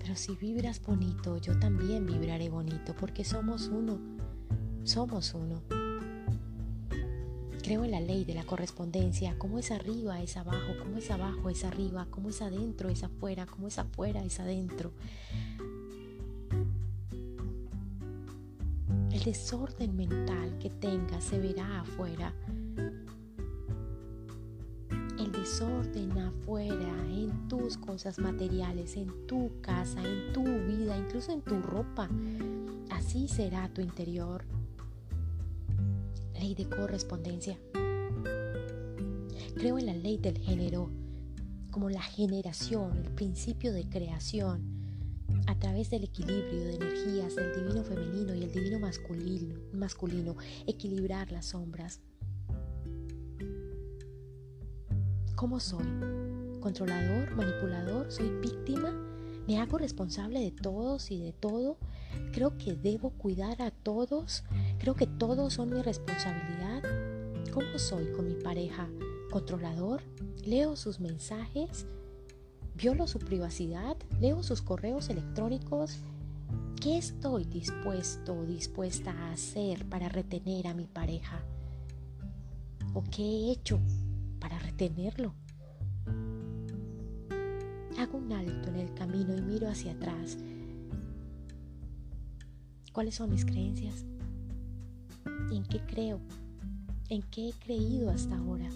Pero 0.00 0.16
si 0.16 0.34
vibras 0.34 0.82
bonito, 0.82 1.38
yo 1.38 1.56
también 1.60 2.06
vibraré 2.06 2.48
bonito, 2.48 2.94
porque 2.98 3.24
somos 3.24 3.68
uno. 3.68 4.00
Somos 4.82 5.34
uno. 5.34 5.77
Creo 7.68 7.84
en 7.84 7.90
la 7.90 8.00
ley 8.00 8.24
de 8.24 8.32
la 8.32 8.44
correspondencia, 8.44 9.36
cómo 9.36 9.58
es 9.58 9.70
arriba 9.70 10.22
es 10.22 10.38
abajo, 10.38 10.72
cómo 10.78 10.96
es 10.96 11.10
abajo 11.10 11.50
es 11.50 11.64
arriba, 11.64 12.06
cómo 12.10 12.30
es 12.30 12.40
adentro 12.40 12.88
es 12.88 13.04
afuera, 13.04 13.44
cómo 13.44 13.68
es 13.68 13.78
afuera 13.78 14.24
es 14.24 14.40
adentro. 14.40 14.90
El 19.12 19.22
desorden 19.22 19.94
mental 19.94 20.56
que 20.58 20.70
tengas 20.70 21.24
se 21.24 21.38
verá 21.38 21.82
afuera. 21.82 22.32
El 25.18 25.30
desorden 25.30 26.16
afuera, 26.16 27.06
en 27.10 27.48
tus 27.48 27.76
cosas 27.76 28.18
materiales, 28.18 28.96
en 28.96 29.26
tu 29.26 29.60
casa, 29.60 30.00
en 30.02 30.32
tu 30.32 30.42
vida, 30.42 30.96
incluso 30.96 31.32
en 31.32 31.42
tu 31.42 31.60
ropa. 31.60 32.08
Así 32.88 33.28
será 33.28 33.68
tu 33.68 33.82
interior 33.82 34.42
ley 36.38 36.54
de 36.54 36.68
correspondencia. 36.68 37.58
Creo 39.54 39.78
en 39.78 39.86
la 39.86 39.94
ley 39.94 40.18
del 40.18 40.38
género 40.38 40.90
como 41.70 41.90
la 41.90 42.02
generación, 42.02 42.96
el 42.98 43.12
principio 43.12 43.72
de 43.72 43.88
creación 43.88 44.78
a 45.46 45.58
través 45.58 45.90
del 45.90 46.04
equilibrio 46.04 46.64
de 46.64 46.74
energías 46.76 47.36
del 47.36 47.54
divino 47.54 47.82
femenino 47.82 48.34
y 48.34 48.42
el 48.42 48.52
divino 48.52 48.78
masculino, 49.72 50.36
equilibrar 50.66 51.32
las 51.32 51.46
sombras. 51.46 52.00
¿Cómo 55.34 55.60
soy? 55.60 55.86
¿Controlador? 56.60 57.34
¿Manipulador? 57.36 58.10
¿Soy 58.10 58.28
víctima? 58.40 58.92
Me 59.46 59.58
hago 59.58 59.78
responsable 59.78 60.40
de 60.40 60.50
todos 60.50 61.10
y 61.10 61.18
de 61.20 61.32
todo. 61.32 61.78
Creo 62.32 62.58
que 62.58 62.74
debo 62.74 63.10
cuidar 63.10 63.62
a 63.62 63.70
todos. 63.70 64.44
Creo 64.78 64.94
que 64.94 65.06
todos 65.06 65.54
son 65.54 65.70
mi 65.70 65.82
responsabilidad. 65.82 66.82
¿Cómo 67.52 67.78
soy 67.78 68.12
con 68.12 68.28
mi 68.28 68.34
pareja? 68.34 68.88
¿Controlador? 69.30 70.02
¿Leo 70.44 70.76
sus 70.76 71.00
mensajes? 71.00 71.86
¿Violo 72.76 73.08
su 73.08 73.18
privacidad? 73.18 73.96
¿Leo 74.20 74.42
sus 74.42 74.62
correos 74.62 75.10
electrónicos? 75.10 75.98
¿Qué 76.80 76.96
estoy 76.96 77.44
dispuesto 77.44 78.34
o 78.34 78.46
dispuesta 78.46 79.10
a 79.10 79.32
hacer 79.32 79.84
para 79.86 80.08
retener 80.08 80.68
a 80.68 80.74
mi 80.74 80.86
pareja? 80.86 81.42
¿O 82.94 83.02
qué 83.02 83.22
he 83.22 83.50
hecho 83.50 83.80
para 84.38 84.60
retenerlo? 84.60 85.34
Hago 87.98 88.18
un 88.18 88.32
alto 88.32 88.68
en 88.68 88.76
el 88.76 88.94
camino 88.94 89.36
y 89.36 89.42
miro 89.42 89.68
hacia 89.68 89.92
atrás. 89.92 90.38
¿Cuáles 92.92 93.16
son 93.16 93.30
mis 93.30 93.44
creencias? 93.44 94.06
¿En 95.50 95.64
qué 95.64 95.80
creo? 95.86 96.20
¿En 97.08 97.22
qué 97.22 97.48
he 97.48 97.52
creído 97.52 98.10
hasta 98.10 98.36
ahora? 98.36 98.68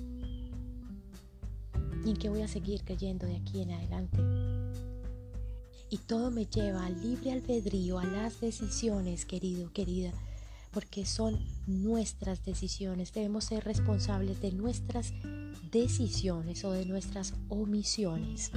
¿Y 2.05 2.11
en 2.11 2.17
qué 2.17 2.31
voy 2.31 2.41
a 2.41 2.49
seguir 2.49 2.83
creyendo 2.83 3.27
de 3.27 3.37
aquí 3.37 3.61
en 3.61 3.73
adelante? 3.73 4.19
Y 5.91 5.99
todo 5.99 6.31
me 6.31 6.47
lleva 6.47 6.87
al 6.87 7.01
libre 7.03 7.33
albedrío, 7.33 7.99
a 7.99 8.05
las 8.05 8.41
decisiones, 8.41 9.27
querido, 9.27 9.71
querida, 9.73 10.13
porque 10.73 11.05
son 11.05 11.39
nuestras 11.67 12.43
decisiones. 12.45 13.13
Debemos 13.13 13.45
ser 13.45 13.65
responsables 13.65 14.41
de 14.41 14.53
nuestras 14.53 15.13
decisiones 15.71 16.65
o 16.65 16.73
de 16.73 16.87
nuestras 16.87 17.35
omisiones. 17.51 18.51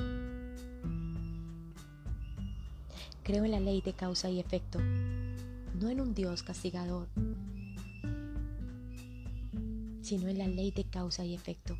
Creo 3.23 3.43
en 3.43 3.51
la 3.51 3.59
ley 3.59 3.81
de 3.81 3.91
causa 3.91 4.29
y 4.29 4.39
efecto, 4.39 4.79
no 4.79 5.89
en 5.89 5.99
un 5.99 6.13
Dios 6.13 6.43
castigador, 6.43 7.09
sino 10.05 10.29
en 10.29 10.37
la 10.37 10.47
ley 10.47 10.71
de 10.71 10.83
causa 10.83 11.25
y 11.25 11.33
efecto. 11.33 11.75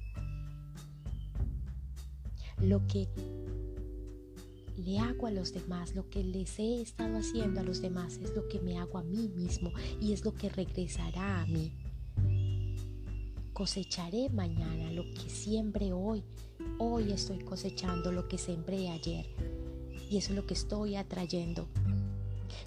Lo 2.59 2.85
que 2.87 3.07
le 4.77 4.97
hago 4.99 5.27
a 5.27 5.31
los 5.31 5.53
demás, 5.53 5.95
lo 5.95 6.09
que 6.09 6.23
les 6.23 6.57
he 6.57 6.81
estado 6.81 7.17
haciendo 7.17 7.59
a 7.59 7.63
los 7.63 7.81
demás 7.81 8.17
es 8.17 8.35
lo 8.35 8.47
que 8.47 8.59
me 8.59 8.79
hago 8.79 8.97
a 8.97 9.03
mí 9.03 9.29
mismo 9.35 9.71
y 10.01 10.13
es 10.13 10.25
lo 10.25 10.33
que 10.33 10.49
regresará 10.49 11.41
a 11.41 11.45
mí. 11.45 11.71
Cosecharé 13.53 14.29
mañana 14.29 14.91
lo 14.91 15.03
que 15.13 15.29
siembre 15.29 15.93
hoy. 15.93 16.23
Hoy 16.79 17.11
estoy 17.11 17.39
cosechando 17.39 18.11
lo 18.11 18.27
que 18.27 18.37
sembré 18.37 18.89
ayer 18.89 19.27
y 20.09 20.17
eso 20.17 20.31
es 20.31 20.35
lo 20.35 20.47
que 20.47 20.55
estoy 20.55 20.95
atrayendo. 20.95 21.67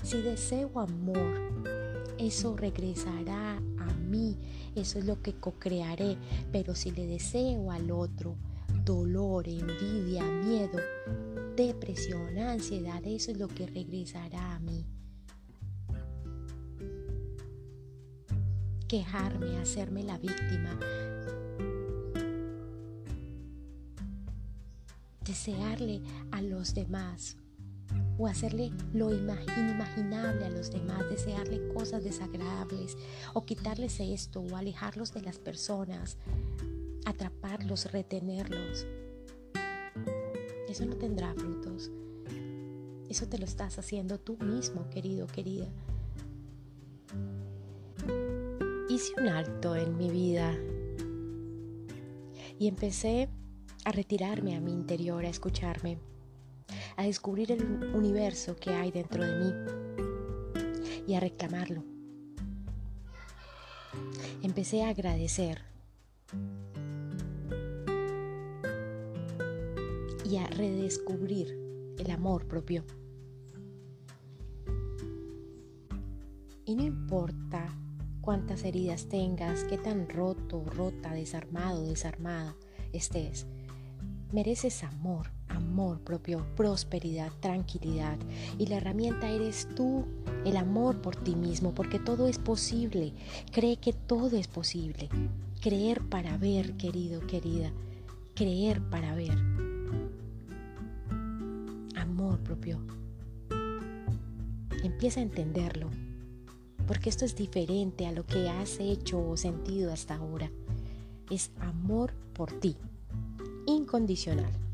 Si 0.03 0.23
deseo 0.23 0.79
amor, 0.79 1.53
eso 2.19 2.57
regresará 2.57 3.61
mí, 4.09 4.37
eso 4.75 4.99
es 4.99 5.05
lo 5.05 5.23
que 5.23 5.35
co-crearé, 5.35 6.17
pero 6.51 6.75
si 6.75 6.91
le 6.91 7.07
deseo 7.07 7.71
al 7.71 7.91
otro 7.91 8.37
dolor, 8.85 9.49
envidia, 9.49 10.25
miedo, 10.25 10.79
depresión, 11.57 12.39
ansiedad, 12.39 13.03
eso 13.05 13.31
es 13.31 13.39
lo 13.39 13.49
que 13.49 13.67
regresará 13.67 14.55
a 14.55 14.59
mí. 14.61 14.85
Quejarme, 18.89 19.59
hacerme 19.59 20.03
la 20.03 20.17
víctima, 20.17 20.79
desearle 25.25 26.01
a 26.31 26.41
los 26.41 26.73
demás 26.73 27.37
o 28.19 28.27
hacerle 28.27 28.73
lo 28.93 29.15
inimaginable 29.15 30.45
a 30.45 30.51
los 30.51 30.71
demás, 30.71 31.09
desearle 31.09 31.69
cosas 31.73 32.05
desagradables 32.05 32.97
o 33.35 33.45
quitarles 33.45 34.01
esto 34.01 34.41
o 34.41 34.57
alejarlos 34.57 35.13
de 35.15 35.23
las 35.23 35.39
personas, 35.39 36.19
atraparlos, 37.07 37.91
retenerlos 37.93 38.87
eso 40.69 40.85
no 40.85 40.97
tendrá 40.97 41.33
frutos. 41.35 41.91
Eso 43.09 43.27
te 43.27 43.39
lo 43.39 43.47
estás 43.47 43.79
haciendo 43.79 44.21
tú 44.21 44.37
mismo, 44.37 44.89
querido, 44.91 45.27
querida. 45.27 45.67
Hice 48.91 49.15
un 49.19 49.29
alto 49.29 49.75
en 49.77 49.97
mi 49.97 50.11
vida 50.11 50.55
y 52.59 52.69
empecé 52.69 53.29
a 53.85 53.93
retirarme 53.93 54.57
a 54.57 54.61
mi 54.61 54.73
interior, 54.73 55.25
a 55.25 55.29
escucharme, 55.29 55.99
a 56.99 57.05
descubrir 57.05 57.53
el 57.53 57.95
universo 57.95 58.57
que 58.57 58.71
hay 58.71 58.91
dentro 58.91 59.25
de 59.25 59.39
mí 59.39 59.55
y 61.07 61.15
a 61.15 61.21
reclamarlo. 61.21 61.85
Empecé 64.43 64.83
a 64.83 64.89
agradecer 64.89 65.63
y 70.29 70.39
a 70.39 70.47
redescubrir 70.49 71.57
el 71.99 72.11
amor 72.11 72.49
propio. 72.49 72.85
Y 76.65 76.75
no 76.75 76.83
importa 76.83 77.79
cuántas 78.21 78.65
heridas 78.65 79.09
tengas, 79.09 79.63
qué 79.63 79.79
tan 79.79 80.09
roto, 80.09 80.65
rota, 80.65 81.15
desarmado, 81.15 81.87
desarmada 81.87 82.57
estés, 82.93 83.47
mereces 84.33 84.83
amor, 84.83 85.38
amor 85.79 86.01
propio, 86.01 86.45
prosperidad, 86.57 87.31
tranquilidad. 87.39 88.19
Y 88.59 88.67
la 88.67 88.79
herramienta 88.79 89.31
eres 89.31 89.69
tú, 89.77 90.07
el 90.45 90.57
amor 90.57 91.01
por 91.01 91.15
ti 91.15 91.37
mismo, 91.37 91.73
porque 91.73 92.01
todo 92.01 92.27
es 92.27 92.37
posible. 92.39 93.13
Cree 93.53 93.77
que 93.77 93.93
todo 93.93 94.37
es 94.37 94.49
posible. 94.49 95.09
Creer 95.61 96.03
para 96.09 96.37
ver, 96.37 96.73
querido, 96.73 97.25
querida. 97.29 97.71
Creer 98.35 98.83
para 98.91 99.15
ver 99.15 99.39
amor 101.95 102.41
propio. 102.41 102.81
Empieza 104.83 105.21
a 105.21 105.23
entenderlo, 105.23 105.91
porque 106.89 107.09
esto 107.09 107.25
es 107.25 107.37
diferente 107.37 108.05
a 108.09 108.13
lo 108.13 108.27
que 108.27 108.49
has 108.49 108.81
hecho 108.81 109.21
o 109.21 109.37
sentido 109.37 109.93
hasta 109.93 110.17
ahora. 110.17 110.51
Es 111.31 111.53
amor 111.61 112.15
por 112.33 112.51
ti, 112.59 112.75
incondicional. 113.67 114.68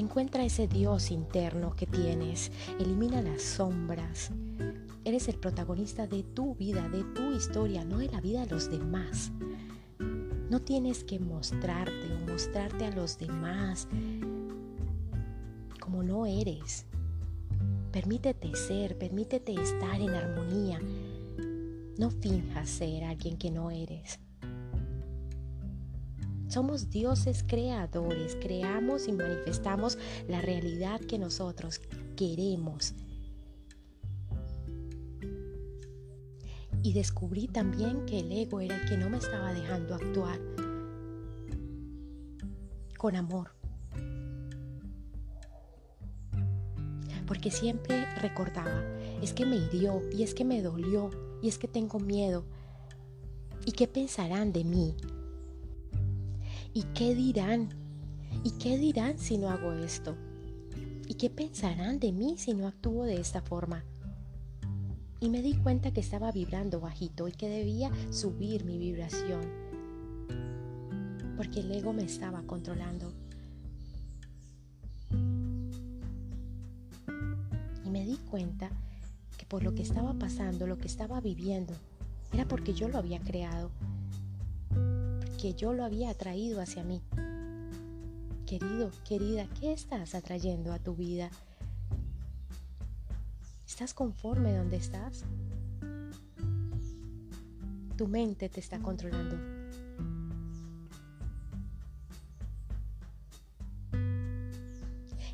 Encuentra 0.00 0.42
ese 0.42 0.66
Dios 0.66 1.10
interno 1.10 1.76
que 1.76 1.86
tienes, 1.86 2.50
elimina 2.78 3.20
las 3.20 3.42
sombras. 3.42 4.30
Eres 5.04 5.28
el 5.28 5.34
protagonista 5.34 6.06
de 6.06 6.22
tu 6.22 6.54
vida, 6.54 6.88
de 6.88 7.04
tu 7.04 7.32
historia, 7.32 7.84
no 7.84 7.98
de 7.98 8.08
la 8.08 8.22
vida 8.22 8.40
de 8.40 8.46
los 8.46 8.70
demás. 8.70 9.30
No 10.48 10.62
tienes 10.62 11.04
que 11.04 11.18
mostrarte 11.18 12.14
o 12.14 12.30
mostrarte 12.30 12.86
a 12.86 12.90
los 12.92 13.18
demás 13.18 13.88
como 15.78 16.02
no 16.02 16.24
eres. 16.24 16.86
Permítete 17.92 18.56
ser, 18.56 18.96
permítete 18.96 19.52
estar 19.52 20.00
en 20.00 20.14
armonía. 20.14 20.80
No 21.98 22.10
finjas 22.10 22.70
ser 22.70 23.04
alguien 23.04 23.36
que 23.36 23.50
no 23.50 23.70
eres. 23.70 24.18
Somos 26.50 26.90
dioses 26.90 27.44
creadores, 27.46 28.36
creamos 28.40 29.06
y 29.06 29.12
manifestamos 29.12 29.96
la 30.26 30.40
realidad 30.40 31.00
que 31.00 31.16
nosotros 31.16 31.80
queremos. 32.16 32.92
Y 36.82 36.92
descubrí 36.92 37.46
también 37.46 38.04
que 38.04 38.18
el 38.18 38.32
ego 38.32 38.60
era 38.60 38.82
el 38.82 38.88
que 38.88 38.96
no 38.96 39.08
me 39.08 39.18
estaba 39.18 39.52
dejando 39.52 39.94
actuar 39.94 40.40
con 42.98 43.14
amor. 43.14 43.52
porque 47.30 47.52
siempre 47.52 48.06
recordaba, 48.16 48.82
es 49.22 49.32
que 49.32 49.46
me 49.46 49.54
hirió 49.54 50.02
y 50.10 50.24
es 50.24 50.34
que 50.34 50.44
me 50.44 50.60
dolió 50.62 51.10
y 51.40 51.46
es 51.46 51.58
que 51.58 51.68
tengo 51.68 52.00
miedo. 52.00 52.44
¿Y 53.64 53.70
qué 53.70 53.86
pensarán 53.86 54.52
de 54.52 54.64
mí? 54.64 54.96
¿Y 56.72 56.82
qué 56.94 57.14
dirán? 57.14 57.68
¿Y 58.44 58.52
qué 58.52 58.78
dirán 58.78 59.18
si 59.18 59.38
no 59.38 59.50
hago 59.50 59.72
esto? 59.72 60.16
¿Y 61.08 61.14
qué 61.14 61.28
pensarán 61.28 61.98
de 61.98 62.12
mí 62.12 62.36
si 62.38 62.54
no 62.54 62.68
actúo 62.68 63.04
de 63.04 63.20
esta 63.20 63.42
forma? 63.42 63.84
Y 65.18 65.28
me 65.28 65.42
di 65.42 65.54
cuenta 65.54 65.92
que 65.92 66.00
estaba 66.00 66.30
vibrando 66.30 66.80
bajito 66.80 67.26
y 67.26 67.32
que 67.32 67.48
debía 67.48 67.90
subir 68.10 68.64
mi 68.64 68.78
vibración, 68.78 69.40
porque 71.36 71.60
el 71.60 71.72
ego 71.72 71.92
me 71.92 72.04
estaba 72.04 72.42
controlando. 72.42 73.12
me 77.90 78.04
di 78.04 78.16
cuenta 78.30 78.70
que 79.36 79.44
por 79.46 79.64
lo 79.64 79.74
que 79.74 79.82
estaba 79.82 80.14
pasando, 80.14 80.66
lo 80.66 80.78
que 80.78 80.86
estaba 80.86 81.20
viviendo, 81.20 81.74
era 82.32 82.46
porque 82.46 82.72
yo 82.72 82.88
lo 82.88 82.98
había 82.98 83.20
creado, 83.20 83.70
que 85.40 85.54
yo 85.54 85.72
lo 85.72 85.84
había 85.84 86.10
atraído 86.10 86.60
hacia 86.60 86.84
mí. 86.84 87.00
Querido, 88.46 88.90
querida, 89.08 89.46
¿qué 89.58 89.72
estás 89.72 90.14
atrayendo 90.14 90.70
a 90.72 90.78
tu 90.78 90.94
vida? 90.94 91.30
¿Estás 93.66 93.94
conforme 93.94 94.54
donde 94.54 94.76
estás? 94.76 95.24
Tu 97.96 98.06
mente 98.06 98.50
te 98.50 98.60
está 98.60 98.80
controlando 98.80 99.59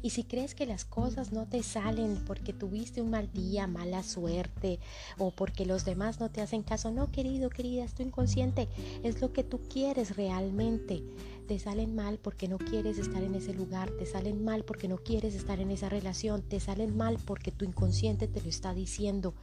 Y 0.07 0.11
si 0.11 0.23
crees 0.23 0.55
que 0.55 0.67
las 0.67 0.85
cosas 0.85 1.33
no 1.33 1.49
te 1.49 1.65
salen 1.65 2.23
porque 2.29 2.53
tuviste 2.53 3.03
un 3.03 3.11
mal 3.11 3.29
día, 3.33 3.67
mala 3.67 4.05
suerte 4.05 4.79
o 5.19 5.33
porque 5.33 5.67
los 5.67 5.85
demás 5.85 6.21
no 6.21 6.31
te 6.31 6.41
hacen 6.41 6.63
caso, 6.63 6.93
no 6.93 7.11
querido, 7.11 7.51
querida, 7.51 7.83
es 7.83 7.93
tu 7.93 8.05
inconsciente, 8.05 8.69
es 9.03 9.21
lo 9.21 9.33
que 9.33 9.43
tú 9.43 9.59
quieres 9.69 10.15
realmente. 10.15 11.03
Te 11.49 11.59
salen 11.59 11.97
mal 11.97 12.21
porque 12.21 12.47
no 12.47 12.57
quieres 12.57 12.99
estar 12.99 13.21
en 13.25 13.35
ese 13.35 13.53
lugar, 13.53 13.91
te 13.99 14.07
salen 14.07 14.45
mal 14.45 14.63
porque 14.63 14.87
no 14.87 14.99
quieres 14.99 15.35
estar 15.35 15.59
en 15.59 15.73
esa 15.73 15.89
relación, 15.89 16.41
te 16.43 16.61
salen 16.61 16.97
mal 16.97 17.19
porque 17.25 17.51
tu 17.51 17.65
inconsciente 17.65 18.29
te 18.29 18.41
lo 18.41 18.49
está 18.49 18.75
diciendo. 18.75 19.35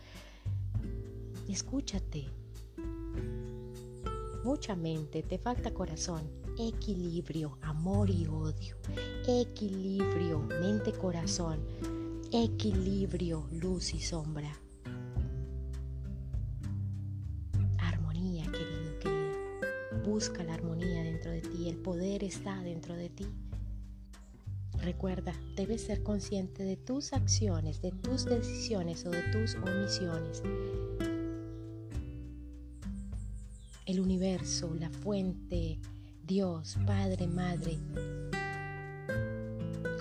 Escúchate. 1.50 2.30
Mucha 4.46 4.78
mente, 4.78 5.24
te 5.24 5.38
falta 5.38 5.74
corazón 5.74 6.43
equilibrio, 6.58 7.58
amor 7.62 8.10
y 8.10 8.28
odio, 8.28 8.78
equilibrio, 9.28 10.40
mente-corazón, 10.40 11.60
equilibrio, 12.32 13.48
luz 13.52 13.94
y 13.94 14.00
sombra. 14.00 14.52
Armonía, 17.80 18.46
querido, 18.46 19.00
querida. 19.00 20.04
Busca 20.06 20.44
la 20.44 20.54
armonía 20.54 21.04
dentro 21.04 21.32
de 21.32 21.42
ti, 21.42 21.70
el 21.70 21.78
poder 21.78 22.24
está 22.24 22.62
dentro 22.62 22.96
de 22.96 23.10
ti. 23.10 23.26
Recuerda, 24.82 25.34
debes 25.56 25.84
ser 25.84 26.04
consciente 26.04 26.64
de 26.64 26.76
tus 26.76 27.14
acciones, 27.14 27.82
de 27.82 27.92
tus 27.92 28.26
decisiones 28.26 29.06
o 29.06 29.12
de 29.12 29.22
tus 29.32 29.56
omisiones. 29.56 30.44
El 33.86 34.00
universo, 34.00 34.74
la 34.80 34.90
fuente, 34.90 35.80
Dios, 36.34 36.78
Padre, 36.88 37.28
Madre, 37.28 37.78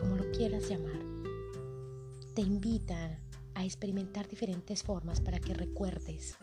como 0.01 0.17
lo 0.17 0.31
quieras 0.31 0.67
llamar, 0.67 0.99
te 2.35 2.41
invita 2.41 3.19
a 3.53 3.67
experimentar 3.67 4.27
diferentes 4.27 4.83
formas 4.83 5.21
para 5.21 5.39
que 5.39 5.53
recuerdes. 5.53 6.39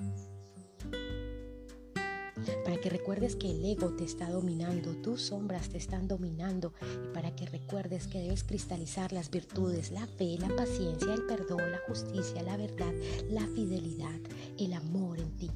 Para 2.64 2.80
que 2.80 2.92
recuerdes 2.92 3.36
que 3.36 3.50
el 3.50 3.66
ego 3.66 3.96
te 3.96 4.04
está 4.04 4.30
dominando, 4.30 4.94
tus 5.02 5.24
sombras 5.24 5.70
te 5.70 5.80
están 5.80 6.08
dominando 6.08 6.72
y 6.84 7.12
para 7.12 7.36
que 7.36 7.48
recuerdes 7.48 8.06
que 8.06 8.20
debes 8.22 8.44
cristalizar 8.44 9.12
las 9.12 9.32
virtudes, 9.32 9.90
la 9.90 10.06
fe, 10.06 10.38
la 10.38 10.56
paciencia, 10.56 11.16
el 11.16 11.26
perdón, 11.26 11.72
la 11.72 11.80
justicia, 11.88 12.44
la 12.44 12.58
verdad, 12.58 12.94
la 13.32 13.48
fidelidad, 13.48 14.20
el 14.60 14.74
amor 14.74 15.18
en 15.18 15.36
ti. 15.36 15.50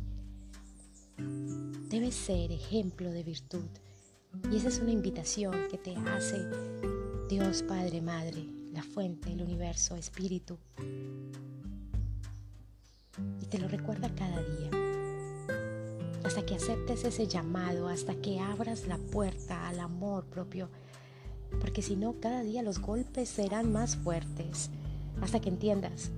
Debes 1.88 2.16
ser 2.16 2.52
ejemplo 2.52 3.12
de 3.12 3.24
virtud 3.24 3.70
y 4.52 4.58
esa 4.58 4.68
es 4.68 4.80
una 4.80 4.92
invitación 4.92 5.68
que 5.70 5.78
te 5.78 5.96
hace 5.96 6.46
Dios 7.30 7.64
Padre, 7.64 8.02
Madre, 8.02 8.46
la 8.72 8.84
fuente, 8.84 9.32
el 9.32 9.42
universo, 9.42 9.96
espíritu. 9.96 10.58
Y 13.42 13.46
te 13.46 13.60
lo 13.60 13.68
recuerda 13.68 14.14
cada 14.16 14.42
día. 14.42 14.70
Hasta 16.24 16.46
que 16.46 16.56
aceptes 16.56 17.04
ese 17.04 17.28
llamado, 17.28 17.88
hasta 17.88 18.16
que 18.16 18.40
abras 18.40 18.88
la 18.88 18.98
puerta 18.98 19.68
al 19.68 19.80
amor 19.80 20.26
propio. 20.26 20.70
Porque 21.60 21.82
si 21.82 21.96
no, 21.96 22.20
cada 22.20 22.44
día 22.44 22.64
los 22.64 22.80
golpes 22.80 23.30
serán 23.30 23.72
más 23.72 23.96
fuertes. 23.98 24.70
Hasta 25.22 25.40
que 25.40 25.50
entiendas 25.50 26.12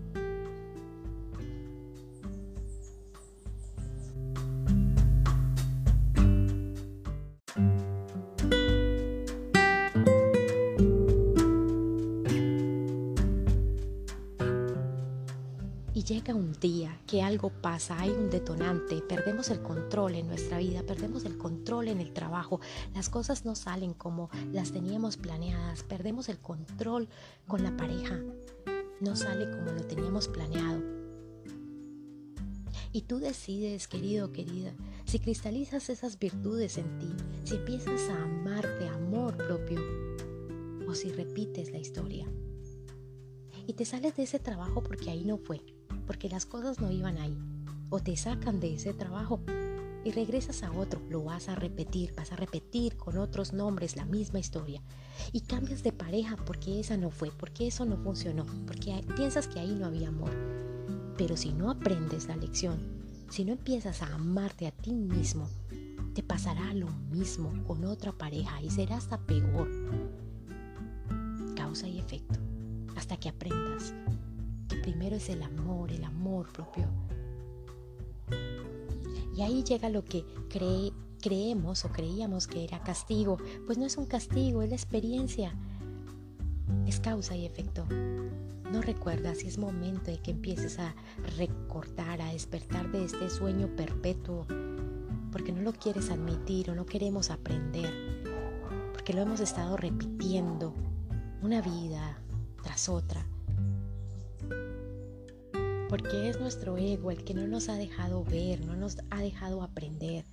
que 17.06 17.22
algo 17.22 17.50
pasa, 17.50 18.00
hay 18.00 18.10
un 18.10 18.32
detonante, 18.32 19.00
perdemos 19.08 19.50
el 19.50 19.62
control 19.62 20.16
en 20.16 20.28
nuestra 20.28 20.58
vida, 20.58 20.82
perdemos 20.82 21.24
el 21.26 21.38
control 21.38 21.90
en 21.90 22.00
el 22.00 22.12
trabajo, 22.12 22.60
las 22.96 23.10
cosas 23.10 23.46
no 23.46 23.54
salen 23.54 23.94
como 23.94 24.32
las 24.52 24.72
teníamos 24.72 25.16
planeadas, 25.16 25.84
perdemos 25.84 26.28
el 26.28 26.40
control 26.40 27.08
con 27.48 27.62
la 27.62 27.78
pareja, 27.78 28.20
no 29.00 29.16
sale 29.16 29.46
como 29.52 29.74
lo 29.74 29.84
teníamos 29.84 30.28
planeado. 30.28 30.82
Y 32.92 33.02
tú 33.02 33.20
decides, 33.20 33.88
querido, 33.88 34.32
querida, 34.32 34.74
si 35.06 35.20
cristalizas 35.20 35.90
esas 35.90 36.18
virtudes 36.18 36.80
en 36.80 36.98
ti, 36.98 37.14
si 37.44 37.58
empiezas 37.58 38.10
a 38.10 38.24
amarte, 38.24 38.88
amor 38.88 39.38
propio, 39.38 39.82
o 40.88 40.96
si 40.96 41.12
repites 41.12 41.72
la 41.72 41.78
historia. 41.78 42.28
Y 43.68 43.74
te 43.74 43.86
sales 43.86 44.16
de 44.16 44.24
ese 44.24 44.40
trabajo 44.40 44.82
porque 44.82 45.12
ahí 45.12 45.26
no 45.26 45.38
fue 45.38 45.75
porque 46.06 46.30
las 46.30 46.46
cosas 46.46 46.80
no 46.80 46.92
iban 46.92 47.18
ahí. 47.18 47.38
O 47.90 48.00
te 48.00 48.16
sacan 48.18 48.60
de 48.60 48.76
ese 48.76 48.94
trabajo 48.94 49.40
y 50.04 50.12
regresas 50.12 50.62
a 50.62 50.72
otro, 50.72 51.02
lo 51.10 51.24
vas 51.24 51.50
a 51.50 51.56
repetir, 51.56 52.14
vas 52.16 52.32
a 52.32 52.36
repetir 52.36 52.96
con 52.96 53.18
otros 53.18 53.54
nombres 53.54 53.96
la 53.96 54.06
misma 54.06 54.40
historia. 54.40 54.82
Y 55.32 55.42
cambias 55.42 55.82
de 55.82 55.92
pareja 55.92 56.36
porque 56.46 56.80
esa 56.80 56.96
no 56.96 57.10
fue, 57.10 57.32
porque 57.32 57.68
eso 57.68 57.86
no 57.86 57.98
funcionó, 57.98 58.46
porque 58.68 59.04
piensas 59.16 59.48
que 59.48 59.60
ahí 59.60 59.74
no 59.74 59.88
había 59.88 60.10
amor. 60.10 60.32
Pero 61.18 61.36
si 61.36 61.54
no 61.54 61.72
aprendes 61.72 62.28
la 62.28 62.38
lección, 62.38 62.80
si 63.30 63.46
no 63.46 63.54
empiezas 63.54 64.04
a 64.04 64.14
amarte 64.14 64.68
a 64.68 64.72
ti 64.72 64.94
mismo, 64.94 65.50
te 66.14 66.22
pasará 66.22 66.74
lo 66.76 66.88
mismo 67.10 67.52
con 67.66 67.84
otra 67.84 68.12
pareja 68.12 68.62
y 68.62 68.70
será 68.70 68.98
hasta 68.98 69.18
peor. 69.18 69.68
Causa 71.56 71.88
y 71.88 71.98
efecto, 71.98 72.40
hasta 72.96 73.18
que 73.18 73.30
aprendas 73.30 73.94
primero 74.86 75.16
es 75.16 75.30
el 75.30 75.42
amor, 75.42 75.92
el 75.92 76.04
amor 76.04 76.54
propio. 76.54 76.86
Y 79.36 79.42
ahí 79.42 79.64
llega 79.64 79.90
lo 79.90 80.06
que 80.06 80.24
creemos 81.20 81.86
o 81.86 81.90
creíamos 81.90 82.46
que 82.46 82.64
era 82.64 82.84
castigo. 82.84 83.40
Pues 83.66 83.80
no 83.80 83.88
es 83.88 83.98
un 83.98 84.06
castigo, 84.06 84.62
es 84.62 84.70
la 84.70 84.76
experiencia. 84.76 85.56
Es 86.86 87.00
causa 87.00 87.36
y 87.36 87.48
efecto. 87.48 87.88
No 87.90 88.84
recuerdas 88.84 89.40
si 89.40 89.48
es 89.48 89.58
momento 89.58 90.12
de 90.12 90.20
que 90.20 90.30
empieces 90.30 90.78
a 90.78 90.94
recortar, 91.36 92.22
a 92.22 92.32
despertar 92.32 92.92
de 92.92 93.06
este 93.06 93.32
sueño 93.32 93.76
perpetuo, 93.76 94.46
porque 95.32 95.52
no 95.52 95.64
lo 95.64 95.74
quieres 95.74 96.12
admitir 96.12 96.70
o 96.70 96.76
no 96.76 96.86
queremos 96.86 97.32
aprender, 97.32 97.92
porque 98.94 99.14
lo 99.14 99.22
hemos 99.22 99.40
estado 99.40 99.78
repitiendo 99.78 100.76
una 101.42 101.64
vida 101.64 102.20
tras 102.62 102.88
otra 102.88 103.26
porque 105.90 106.30
es 106.30 106.40
nuestro 106.40 106.78
ego 106.78 107.12
el 107.12 107.24
que 107.24 107.34
no 107.34 107.48
nos 107.48 107.70
ha 107.70 107.76
dejado 107.76 108.24
ver, 108.24 108.66
no 108.66 108.76
nos 108.76 108.98
ha 109.10 109.22
dejado 109.22 109.62
aprender 109.62 110.26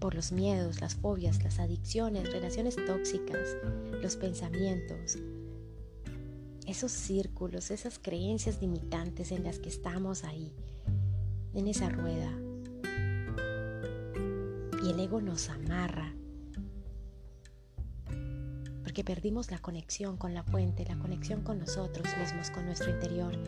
por 0.00 0.14
los 0.16 0.32
miedos, 0.32 0.80
las 0.80 0.96
fobias, 0.96 1.44
las 1.44 1.60
adicciones, 1.60 2.32
relaciones 2.32 2.74
tóxicas, 2.74 3.56
los 4.02 4.16
pensamientos, 4.16 5.18
esos 6.66 6.90
círculos, 6.90 7.70
esas 7.70 8.00
creencias 8.00 8.60
limitantes 8.60 9.30
en 9.30 9.44
las 9.44 9.60
que 9.60 9.68
estamos 9.68 10.24
ahí, 10.24 10.52
en 11.54 11.68
esa 11.68 11.88
rueda. 11.88 12.32
Y 14.82 14.90
el 14.90 14.98
ego 14.98 15.20
nos 15.20 15.48
amarra, 15.48 16.12
porque 18.82 19.04
perdimos 19.04 19.52
la 19.52 19.60
conexión 19.60 20.16
con 20.16 20.34
la 20.34 20.42
fuente, 20.42 20.84
la 20.84 20.98
conexión 20.98 21.42
con 21.42 21.60
nosotros 21.60 22.08
mismos, 22.18 22.50
con 22.50 22.66
nuestro 22.66 22.90
interior 22.90 23.38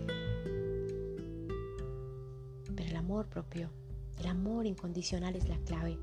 amor 3.15 3.27
propio, 3.29 3.71
el 4.19 4.27
amor 4.27 4.67
incondicional 4.67 5.37
es 5.37 5.49
la 5.49 5.57
clave. 5.59 5.97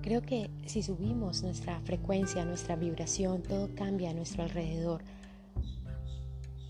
Creo 0.00 0.22
que 0.22 0.50
si 0.64 0.82
subimos 0.82 1.42
nuestra 1.42 1.78
frecuencia, 1.80 2.42
nuestra 2.46 2.74
vibración, 2.74 3.42
todo 3.42 3.68
cambia 3.74 4.10
a 4.10 4.14
nuestro 4.14 4.44
alrededor. 4.44 5.02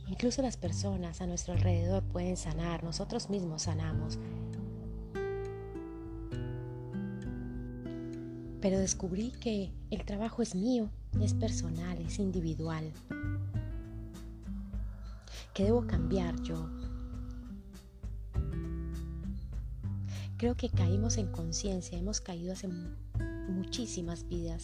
Incluso 0.08 0.42
las 0.42 0.56
personas 0.56 1.20
a 1.20 1.28
nuestro 1.28 1.54
alrededor 1.54 2.02
pueden 2.02 2.36
sanar, 2.36 2.82
nosotros 2.82 3.30
mismos 3.30 3.62
sanamos. 3.62 4.18
Pero 8.60 8.80
descubrí 8.80 9.30
que 9.30 9.72
el 9.92 10.04
trabajo 10.04 10.42
es 10.42 10.56
mío, 10.56 10.90
es 11.20 11.34
personal, 11.34 11.98
es 11.98 12.18
individual. 12.18 12.92
Que 15.54 15.62
debo 15.62 15.86
cambiar 15.86 16.42
yo, 16.42 16.79
Creo 20.40 20.54
que 20.54 20.70
caímos 20.70 21.18
en 21.18 21.26
conciencia, 21.26 21.98
hemos 21.98 22.22
caído 22.22 22.54
hace 22.54 22.66
muchísimas 23.50 24.26
vidas. 24.26 24.62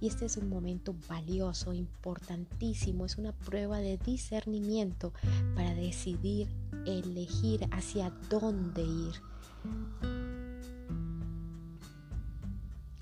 Y 0.00 0.06
este 0.06 0.24
es 0.24 0.38
un 0.38 0.48
momento 0.48 0.94
valioso, 1.06 1.74
importantísimo, 1.74 3.04
es 3.04 3.18
una 3.18 3.32
prueba 3.32 3.76
de 3.76 3.98
discernimiento 3.98 5.12
para 5.54 5.74
decidir, 5.74 6.48
elegir 6.86 7.68
hacia 7.72 8.10
dónde 8.30 8.80
ir. 8.80 9.16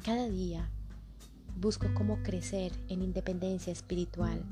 Cada 0.04 0.28
día 0.28 0.68
busco 1.60 1.86
cómo 1.94 2.24
crecer 2.24 2.72
en 2.88 3.02
independencia 3.02 3.72
espiritual, 3.72 4.42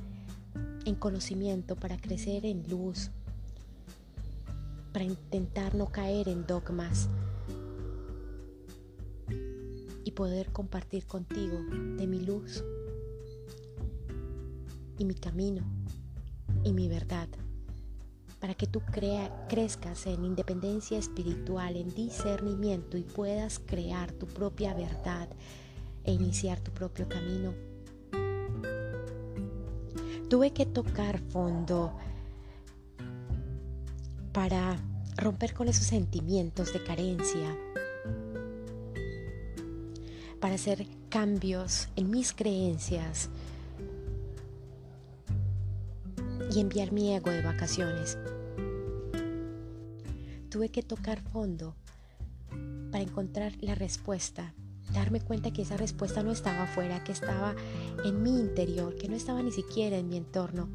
en 0.84 0.94
conocimiento 0.94 1.74
para 1.74 1.96
crecer 1.96 2.46
en 2.46 2.70
luz, 2.70 3.10
para 4.92 5.04
intentar 5.04 5.74
no 5.74 5.90
caer 5.90 6.28
en 6.28 6.46
dogmas 6.46 7.08
poder 10.14 10.52
compartir 10.52 11.06
contigo 11.06 11.58
de 11.96 12.06
mi 12.06 12.20
luz 12.20 12.64
y 14.98 15.04
mi 15.04 15.14
camino 15.14 15.64
y 16.62 16.72
mi 16.72 16.88
verdad 16.88 17.28
para 18.44 18.52
que 18.52 18.66
tú 18.66 18.82
crezcas 19.48 20.04
en 20.06 20.22
independencia 20.22 20.98
espiritual, 20.98 21.76
en 21.76 21.94
discernimiento 21.94 22.98
y 22.98 23.02
puedas 23.02 23.58
crear 23.58 24.12
tu 24.12 24.26
propia 24.26 24.74
verdad 24.74 25.30
e 26.04 26.12
iniciar 26.12 26.60
tu 26.60 26.70
propio 26.70 27.08
camino. 27.08 27.54
Tuve 30.28 30.52
que 30.52 30.66
tocar 30.66 31.20
fondo 31.30 31.96
para 34.32 34.76
romper 35.16 35.54
con 35.54 35.68
esos 35.68 35.86
sentimientos 35.86 36.70
de 36.74 36.84
carencia, 36.84 37.56
para 40.44 40.56
hacer 40.56 40.86
cambios 41.08 41.88
en 41.96 42.10
mis 42.10 42.34
creencias 42.34 43.30
y 46.54 46.60
enviar 46.60 46.92
mi 46.92 47.14
ego 47.14 47.30
de 47.30 47.40
vacaciones. 47.40 48.18
Tuve 50.50 50.68
que 50.68 50.82
tocar 50.82 51.22
fondo 51.32 51.74
para 52.92 53.02
encontrar 53.02 53.54
la 53.62 53.74
respuesta, 53.74 54.52
darme 54.92 55.22
cuenta 55.22 55.50
que 55.50 55.62
esa 55.62 55.78
respuesta 55.78 56.22
no 56.22 56.30
estaba 56.30 56.64
afuera, 56.64 57.02
que 57.04 57.12
estaba 57.12 57.54
en 58.04 58.22
mi 58.22 58.38
interior, 58.38 58.98
que 58.98 59.08
no 59.08 59.16
estaba 59.16 59.42
ni 59.42 59.50
siquiera 59.50 59.96
en 59.96 60.10
mi 60.10 60.18
entorno 60.18 60.68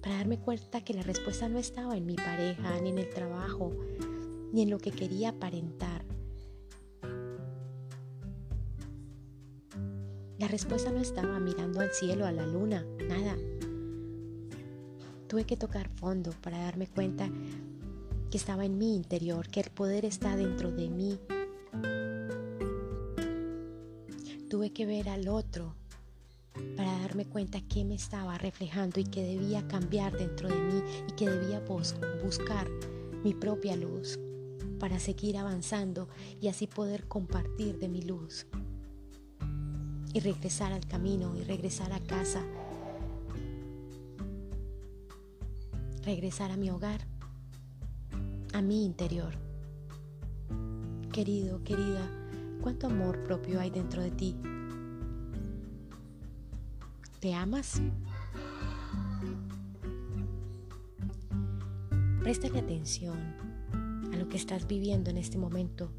para 0.00 0.16
darme 0.16 0.38
cuenta 0.38 0.82
que 0.82 0.94
la 0.94 1.02
respuesta 1.02 1.50
no 1.50 1.58
estaba 1.58 1.94
en 1.94 2.06
mi 2.06 2.16
pareja, 2.16 2.80
ni 2.80 2.88
en 2.88 2.98
el 2.98 3.10
trabajo, 3.10 3.72
ni 4.52 4.62
en 4.62 4.70
lo 4.70 4.78
que 4.78 4.90
quería 4.90 5.30
aparentar. 5.30 6.04
La 10.38 10.46
respuesta 10.46 10.92
no 10.92 11.00
estaba 11.00 11.40
mirando 11.40 11.80
al 11.80 11.92
cielo, 11.92 12.24
a 12.24 12.32
la 12.32 12.46
luna, 12.46 12.86
nada. 13.08 13.36
Tuve 15.26 15.44
que 15.44 15.56
tocar 15.56 15.88
fondo 15.88 16.30
para 16.42 16.58
darme 16.58 16.86
cuenta 16.86 17.28
que 18.30 18.38
estaba 18.38 18.64
en 18.64 18.78
mi 18.78 18.94
interior, 18.94 19.48
que 19.48 19.60
el 19.60 19.70
poder 19.70 20.04
está 20.04 20.36
dentro 20.36 20.70
de 20.70 20.88
mí. 20.88 21.18
Tuve 24.48 24.70
que 24.70 24.86
ver 24.86 25.08
al 25.08 25.28
otro 25.28 25.74
para 26.76 26.98
darme 27.00 27.26
cuenta 27.26 27.60
que 27.60 27.84
me 27.84 27.96
estaba 27.96 28.38
reflejando 28.38 29.00
y 29.00 29.04
que 29.04 29.22
debía 29.24 29.66
cambiar 29.66 30.16
dentro 30.16 30.48
de 30.48 30.56
mí 30.56 30.82
y 31.08 31.12
que 31.12 31.28
debía 31.28 31.60
buscar 32.22 32.68
mi 33.24 33.34
propia 33.34 33.76
luz 33.76 34.18
para 34.78 34.98
seguir 34.98 35.36
avanzando 35.36 36.08
y 36.40 36.48
así 36.48 36.66
poder 36.66 37.06
compartir 37.08 37.78
de 37.78 37.88
mi 37.88 38.02
luz 38.02 38.46
y 40.12 40.20
regresar 40.20 40.72
al 40.72 40.86
camino 40.86 41.36
y 41.36 41.42
regresar 41.42 41.92
a 41.92 42.00
casa, 42.00 42.42
regresar 46.02 46.50
a 46.50 46.56
mi 46.56 46.70
hogar, 46.70 47.00
a 48.54 48.62
mi 48.62 48.84
interior. 48.84 49.34
Querido, 51.12 51.62
querida, 51.64 52.08
¿cuánto 52.62 52.86
amor 52.86 53.22
propio 53.24 53.60
hay 53.60 53.70
dentro 53.70 54.02
de 54.02 54.10
ti? 54.10 54.36
¿Te 57.20 57.34
amas? 57.34 57.82
Préstale 62.22 62.60
atención 62.60 63.47
a 64.12 64.16
lo 64.16 64.28
que 64.28 64.36
estás 64.36 64.66
viviendo 64.66 65.10
en 65.10 65.18
este 65.18 65.38
momento, 65.38 65.90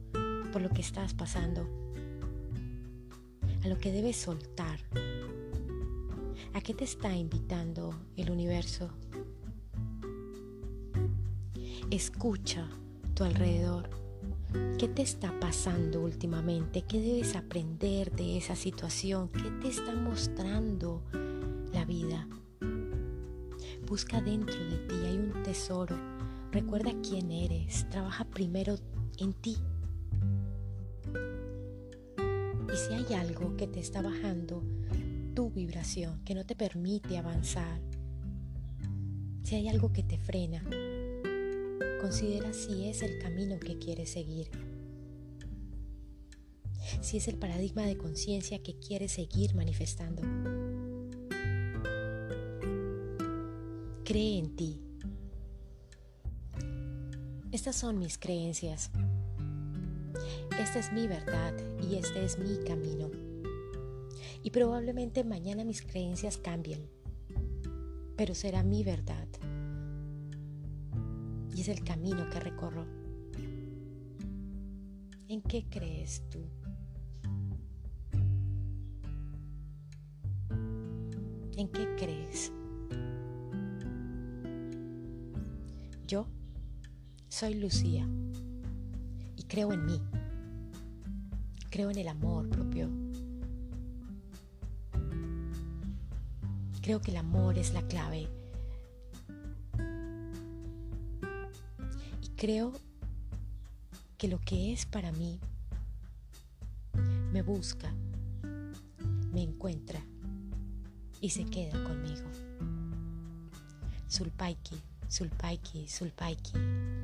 por 0.52 0.62
lo 0.62 0.70
que 0.70 0.82
estás 0.82 1.14
pasando, 1.14 1.68
a 3.64 3.68
lo 3.68 3.78
que 3.78 3.92
debes 3.92 4.18
soltar. 4.18 4.80
¿A 6.54 6.62
qué 6.62 6.74
te 6.74 6.84
está 6.84 7.16
invitando 7.16 7.94
el 8.16 8.32
universo? 8.32 8.90
Escucha 11.92 12.70
tu 13.14 13.24
alrededor. 13.24 13.90
¿Qué 14.78 14.88
te 14.88 15.02
está 15.02 15.40
pasando 15.40 16.02
últimamente? 16.02 16.84
¿Qué 16.84 17.00
debes 17.00 17.36
aprender 17.36 18.12
de 18.12 18.38
esa 18.38 18.56
situación? 18.56 19.30
¿Qué 19.30 19.52
te 19.62 19.68
está 19.68 19.94
mostrando 19.94 21.04
la 21.74 21.86
vida? 21.86 22.28
Busca 23.88 24.22
dentro 24.22 24.56
de 24.56 24.78
ti, 24.78 24.96
hay 25.06 25.18
un 25.18 25.44
tesoro. 25.44 25.98
Recuerda 26.52 26.92
quién 27.02 27.32
eres. 27.32 27.88
Trabaja 27.90 28.26
primero 28.26 28.76
en 29.18 29.34
ti. 29.34 29.58
Y 32.72 32.78
si 32.78 32.94
hay 32.94 33.14
algo 33.16 33.56
que 33.58 33.68
te 33.68 33.80
está 33.80 34.02
bajando 34.02 34.64
tu 35.36 35.52
vibración, 35.52 36.24
que 36.24 36.36
no 36.36 36.46
te 36.46 36.56
permite 36.56 37.18
avanzar, 37.18 37.82
si 39.44 39.56
hay 39.56 39.68
algo 39.68 39.92
que 39.92 40.04
te 40.04 40.18
frena, 40.18 40.64
Considera 42.00 42.54
si 42.54 42.88
es 42.88 43.02
el 43.02 43.20
camino 43.20 43.60
que 43.60 43.78
quieres 43.78 44.10
seguir. 44.10 44.48
Si 47.02 47.18
es 47.18 47.28
el 47.28 47.36
paradigma 47.36 47.82
de 47.82 47.98
conciencia 47.98 48.64
que 48.64 48.80
quieres 48.80 49.12
seguir 49.12 49.54
manifestando. 49.54 50.22
Cree 54.06 54.40
en 54.40 54.56
ti. 54.56 54.80
Estas 57.52 57.76
son 57.76 57.98
mis 57.98 58.20
creencias. 58.20 58.92
Esta 60.60 60.78
es 60.78 60.94
mi 60.94 61.08
verdad 61.08 61.54
y 61.82 61.96
este 61.96 62.24
es 62.24 62.38
mi 62.38 62.64
camino. 62.64 63.10
Y 64.44 64.52
probablemente 64.52 65.24
mañana 65.24 65.64
mis 65.64 65.82
creencias 65.82 66.38
cambien, 66.38 66.88
pero 68.16 68.36
será 68.36 68.62
mi 68.62 68.84
verdad 68.84 69.28
y 71.56 71.62
es 71.62 71.70
el 71.70 71.84
camino 71.84 72.30
que 72.30 72.40
recorro. 72.40 72.86
¿En 75.28 75.42
qué 75.42 75.66
crees 75.70 76.22
tú? 76.30 76.40
¿En 81.58 81.68
qué 81.68 81.96
crees? 81.98 82.19
Soy 87.40 87.54
Lucía 87.54 88.06
y 89.38 89.44
creo 89.44 89.72
en 89.72 89.86
mí. 89.86 90.02
Creo 91.70 91.90
en 91.90 91.98
el 91.98 92.10
amor 92.10 92.50
propio. 92.50 92.90
Creo 96.82 97.00
que 97.00 97.12
el 97.12 97.18
amor 97.18 97.58
es 97.58 97.72
la 97.72 97.82
clave 97.84 98.28
Creo 102.36 102.74
que 104.18 104.28
lo 104.28 104.42
que 104.42 104.74
es 104.74 104.86
para 104.86 105.14
mí 105.14 105.40
me 107.32 107.42
busca, 107.42 107.90
me 109.32 109.44
encuentra 109.44 110.02
y 111.22 111.30
se 111.30 111.46
queda 111.46 111.82
conmigo. 111.84 112.28
Sulpaiki, 114.10 114.76
Sulpaiki, 115.08 115.88
Sulpaiki. 115.88 116.99